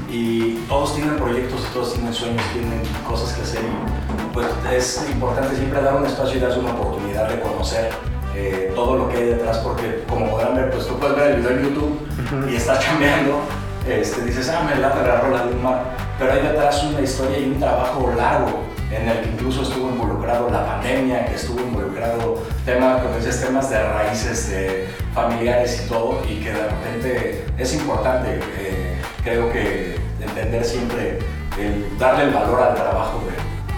[0.09, 5.05] y todos tienen proyectos, y todos tienen sueños, tienen cosas que hacer, y pues es
[5.11, 7.91] importante siempre dar un espacio y darse una oportunidad de conocer
[8.33, 11.41] eh, todo lo que hay detrás, porque como podrán ver, pues tú puedes ver el
[11.41, 12.07] video en YouTube
[12.49, 13.41] y estás cambiando,
[13.85, 17.39] este, dices, ah, me late la rola de un mar, pero hay detrás una historia
[17.39, 22.41] y un trabajo largo en el que incluso estuvo involucrado la pandemia, que estuvo involucrado
[22.65, 27.73] tema, como dices, temas de raíces de familiares y todo, y que de repente es
[27.73, 31.19] importante, eh, creo que entender siempre,
[31.59, 33.21] el darle el valor al trabajo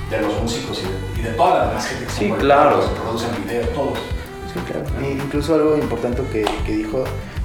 [0.10, 2.38] de, de los músicos y de, y de toda la demás gente que Sí, son
[2.38, 2.78] claro.
[2.78, 4.00] los que producen videos, todos.
[4.54, 4.86] Sí, claro.
[5.06, 7.04] E incluso algo importante que, que dijo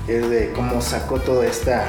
[0.09, 1.87] es de cómo sacó toda esta...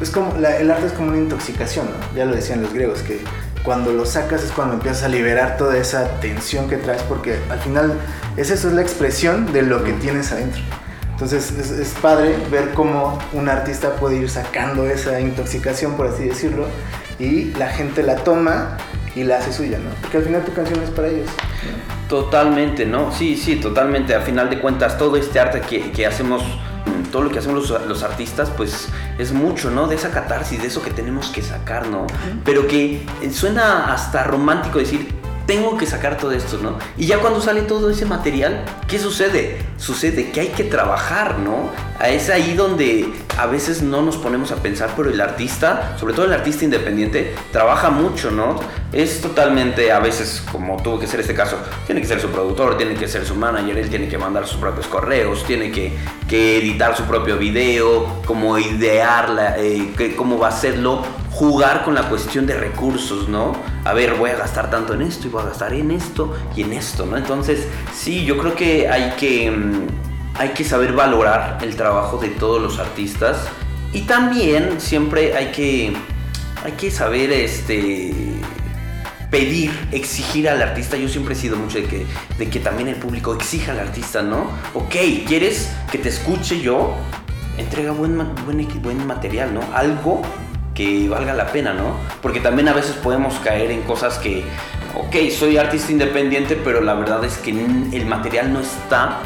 [0.00, 2.16] Es como, la- el arte es como una intoxicación, ¿no?
[2.16, 3.20] Ya lo decían los griegos, que
[3.68, 7.58] cuando lo sacas es cuando empiezas a liberar toda esa tensión que traes, porque al
[7.58, 7.92] final
[8.38, 10.62] es eso, es la expresión de lo que tienes adentro.
[11.10, 16.24] Entonces es, es padre ver cómo un artista puede ir sacando esa intoxicación, por así
[16.24, 16.64] decirlo,
[17.18, 18.78] y la gente la toma
[19.14, 19.90] y la hace suya, ¿no?
[20.00, 21.28] Porque al final tu canción es para ellos.
[22.08, 23.12] Totalmente, ¿no?
[23.12, 24.14] Sí, sí, totalmente.
[24.14, 26.42] A final de cuentas, todo este arte que, que hacemos,
[27.10, 28.88] todo lo que hacemos los, los artistas, pues
[29.18, 29.86] es mucho, ¿no?
[29.86, 32.06] De esa catarsis, de eso que tenemos que sacar, ¿no?
[32.44, 35.14] Pero que eh, suena hasta romántico decir,
[35.46, 36.78] tengo que sacar todo esto, ¿no?
[36.98, 39.64] Y ya cuando sale todo ese material, ¿qué sucede?
[39.78, 41.70] Sucede que hay que trabajar, ¿no?
[42.06, 46.26] Es ahí donde a veces no nos ponemos a pensar, pero el artista, sobre todo
[46.26, 48.58] el artista independiente, trabaja mucho, ¿no?
[48.92, 52.76] Es totalmente, a veces, como tuvo que ser este caso, tiene que ser su productor,
[52.76, 55.92] tiene que ser su manager, él tiene que mandar sus propios correos, tiene que,
[56.28, 61.94] que editar su propio video, como idear la, eh, cómo va a hacerlo, jugar con
[61.94, 63.52] la cuestión de recursos, ¿no?
[63.84, 66.62] A ver, voy a gastar tanto en esto y voy a gastar en esto y
[66.62, 67.16] en esto, ¿no?
[67.16, 69.48] Entonces, sí, yo creo que hay que...
[69.48, 70.07] mm,
[70.38, 73.48] hay que saber valorar el trabajo de todos los artistas
[73.92, 75.92] y también siempre hay que,
[76.64, 78.12] hay que saber este,
[79.30, 80.96] pedir, exigir al artista.
[80.96, 82.06] Yo siempre he sido mucho de que,
[82.38, 84.50] de que también el público exija al artista, ¿no?
[84.74, 84.94] Ok,
[85.26, 86.94] ¿quieres que te escuche yo?
[87.56, 89.60] Entrega buen, buen, buen material, ¿no?
[89.74, 90.22] Algo
[90.72, 91.96] que valga la pena, ¿no?
[92.22, 94.44] Porque también a veces podemos caer en cosas que,
[94.94, 99.18] ok, soy artista independiente, pero la verdad es que el material no está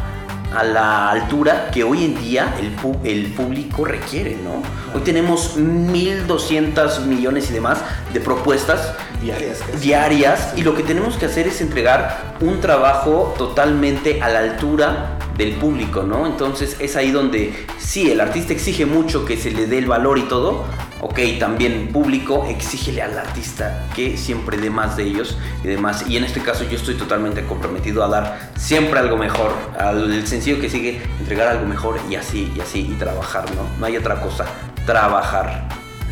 [0.54, 2.72] a la altura que hoy en día el,
[3.04, 4.62] el público requiere, ¿no?
[4.94, 7.78] Hoy tenemos 1.200 millones y demás
[8.12, 14.20] de propuestas diarias, diarias y lo que tenemos que hacer es entregar un trabajo totalmente
[14.22, 16.26] a la altura del público, ¿no?
[16.26, 20.18] Entonces es ahí donde sí, el artista exige mucho que se le dé el valor
[20.18, 20.64] y todo,
[21.02, 26.08] ok, también público, exígele al artista que siempre dé más de ellos y demás.
[26.08, 30.60] Y en este caso yo estoy totalmente comprometido a dar siempre algo mejor, al sencillo
[30.60, 33.68] que sigue, entregar algo mejor y así, y así, y trabajar, ¿no?
[33.80, 34.46] No hay otra cosa,
[34.86, 35.68] trabajar.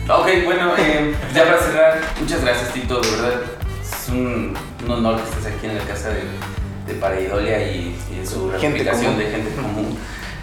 [0.08, 3.40] Ok, bueno, eh, ya para cerrar, muchas gracias Tito, de verdad
[3.80, 4.56] es un,
[4.88, 6.22] honor que estés aquí en la casa de,
[6.92, 9.96] de Paraidolia y, en su replicación de gente común.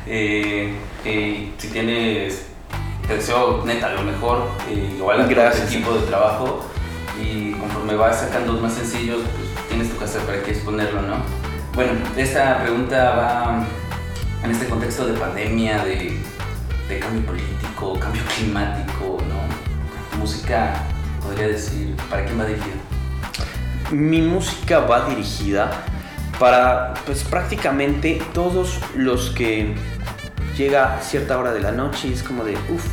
[0.06, 0.74] Eh,
[1.04, 2.46] eh, si tienes
[3.08, 5.68] te deseo neta lo mejor, eh, igual a Gracias.
[5.68, 6.66] todo equipo de trabajo
[7.22, 11.16] y conforme vas sacando más sencillos, pues tienes tu casa para que exponerlo, ¿no?
[11.74, 13.66] Bueno, esta pregunta va
[14.44, 16.20] en este contexto de pandemia, de,
[16.90, 20.18] de cambio político, cambio climático, ¿no?
[20.18, 20.74] música,
[21.24, 22.76] podría decir, ¿para quién va dirigida?
[23.92, 25.72] Mi música va dirigida
[26.40, 29.76] para, pues prácticamente todos los que
[30.58, 32.84] llega cierta hora de la noche y es como de, uff,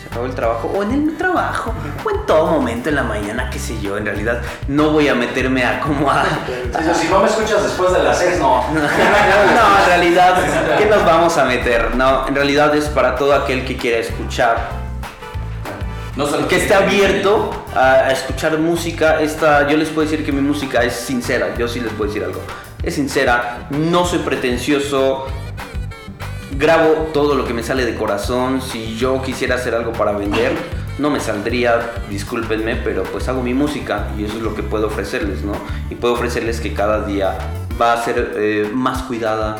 [0.00, 1.72] se acabó el trabajo, o en el trabajo,
[2.04, 5.14] o en todo momento en la mañana, qué sé yo, en realidad no voy a
[5.14, 6.24] meterme a como a...
[6.94, 8.64] si no me escuchas después de las 6, no.
[8.72, 10.34] no, en realidad,
[10.78, 11.94] ¿qué nos vamos a meter?
[11.94, 14.80] No, en realidad es para todo aquel que quiera escuchar.
[16.16, 19.20] No que esté abierto a, escuchar música.
[19.20, 22.24] Esta, yo les puedo decir que mi música es sincera, yo sí les puedo decir
[22.24, 22.42] algo.
[22.82, 25.26] Es sincera, no soy pretencioso,
[26.56, 28.60] grabo todo lo que me sale de corazón.
[28.62, 30.52] Si yo quisiera hacer algo para vender,
[30.98, 34.88] no me saldría, discúlpenme, pero pues hago mi música y eso es lo que puedo
[34.88, 35.52] ofrecerles, ¿no?
[35.90, 37.38] Y puedo ofrecerles que cada día
[37.80, 39.56] va a ser eh, más cuidada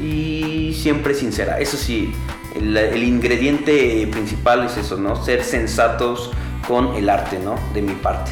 [0.00, 1.58] y siempre sincera.
[1.58, 2.12] Eso sí,
[2.54, 5.22] el, el, ingrediente principal es eso, ¿no?
[5.24, 6.30] Ser sensatos
[6.68, 7.54] con el arte, ¿no?
[7.72, 8.30] De mi parte.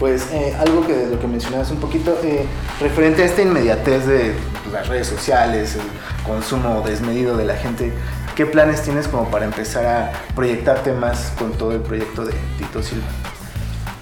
[0.00, 2.46] Pues eh, algo que de lo que mencionabas un poquito, eh,
[2.80, 5.82] referente a esta inmediatez de pues, las redes sociales, el
[6.26, 7.92] consumo desmedido de la gente,
[8.34, 12.82] ¿qué planes tienes como para empezar a proyectarte más con todo el proyecto de Tito
[12.82, 13.06] Silva?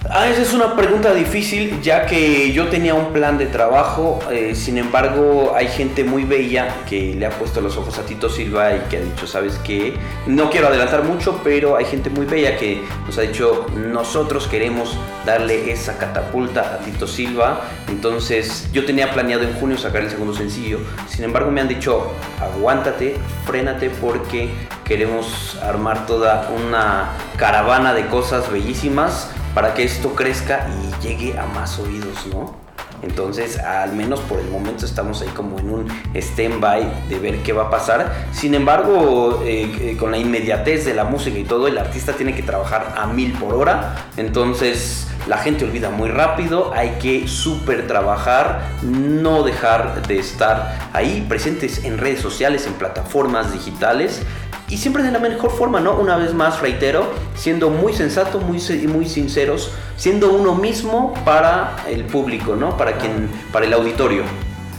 [0.07, 4.55] Ah, esa es una pregunta difícil, ya que yo tenía un plan de trabajo, eh,
[4.55, 8.75] sin embargo hay gente muy bella que le ha puesto los ojos a Tito Silva
[8.75, 9.95] y que ha dicho, sabes qué,
[10.25, 14.97] no quiero adelantar mucho, pero hay gente muy bella que nos ha dicho, nosotros queremos
[15.25, 20.33] darle esa catapulta a Tito Silva, entonces yo tenía planeado en junio sacar el segundo
[20.33, 20.79] sencillo,
[21.09, 24.49] sin embargo me han dicho, aguántate, frénate porque
[24.85, 31.45] queremos armar toda una caravana de cosas bellísimas para que esto crezca y llegue a
[31.45, 32.69] más oídos, ¿no?
[33.01, 37.53] Entonces, al menos por el momento estamos ahí como en un stand-by de ver qué
[37.53, 38.27] va a pasar.
[38.31, 42.35] Sin embargo, eh, eh, con la inmediatez de la música y todo, el artista tiene
[42.35, 43.95] que trabajar a mil por hora.
[44.17, 46.73] Entonces, la gente olvida muy rápido.
[46.73, 53.53] Hay que súper trabajar, no dejar de estar ahí presentes en redes sociales, en plataformas
[53.53, 54.23] digitales
[54.69, 55.95] y siempre de la mejor forma, ¿no?
[55.99, 62.05] Una vez más, reitero, siendo muy sensato, muy, muy sinceros, siendo uno mismo para el
[62.05, 62.77] público, ¿no?
[62.77, 64.23] Para, quien, para el auditorio.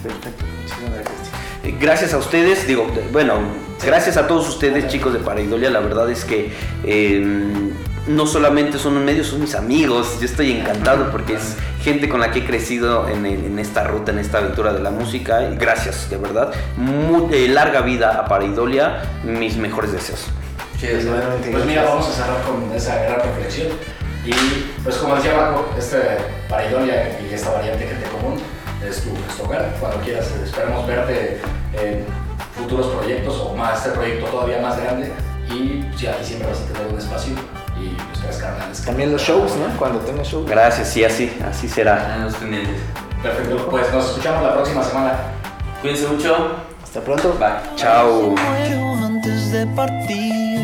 [0.02, 1.30] Perfecto, muchísimas gracias.
[1.64, 3.34] Eh, gracias a ustedes, digo, bueno,
[3.84, 6.52] gracias a todos ustedes, chicos de Paraidolia, la verdad es que...
[6.84, 7.70] Eh,
[8.06, 10.18] no solamente son un medio, son mis amigos.
[10.20, 14.18] Yo estoy encantado porque es gente con la que he crecido en, esta ruta, en
[14.18, 15.48] esta aventura de la música.
[15.50, 16.52] Y gracias, de verdad.
[16.76, 19.02] Muy, eh, larga vida a Paraidolia.
[19.24, 20.26] Mis mejores deseos.
[20.80, 23.68] pues mira, vamos a cerrar con esa gran reflexión.
[24.24, 24.32] Y
[24.82, 25.98] pues como decía Marco, este
[26.48, 28.38] Paraidolia y esta variante gente común
[28.86, 29.74] es tu, es hogar.
[29.80, 31.40] Cuando quieras, esperemos verte
[31.72, 32.04] en
[32.54, 35.10] futuros proyectos o más, este proyecto todavía más grande.
[35.48, 37.34] Y sí, aquí siempre vas a tener un espacio
[37.80, 38.84] y ustedes carnales.
[38.84, 39.76] También los shows, ¿no?
[39.78, 40.48] Cuando tenga shows.
[40.48, 42.18] Gracias, sí, así, así será.
[42.18, 42.76] los pendientes.
[43.22, 45.12] Perfecto, pues nos escuchamos la próxima semana.
[45.80, 46.56] Cuídense mucho.
[46.82, 47.36] Hasta pronto.
[47.38, 47.76] Bye.
[47.76, 48.34] Chao.
[49.04, 50.60] antes de partir,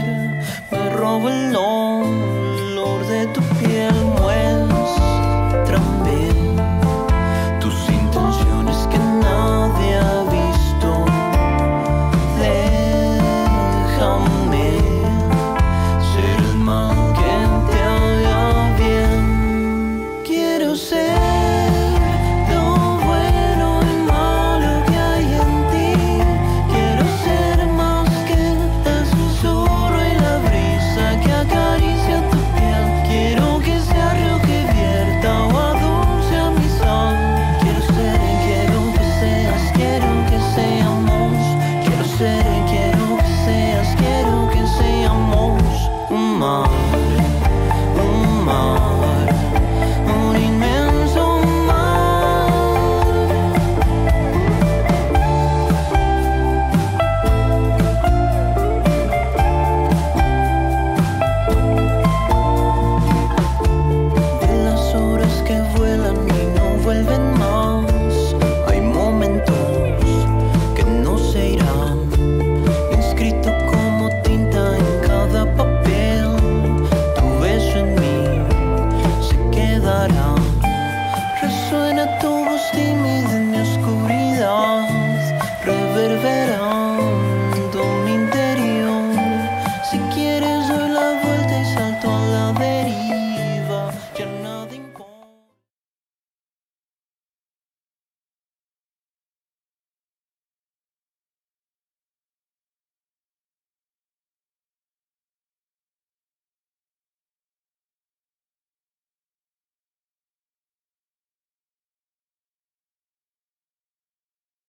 [0.71, 2.36] me robo el nombre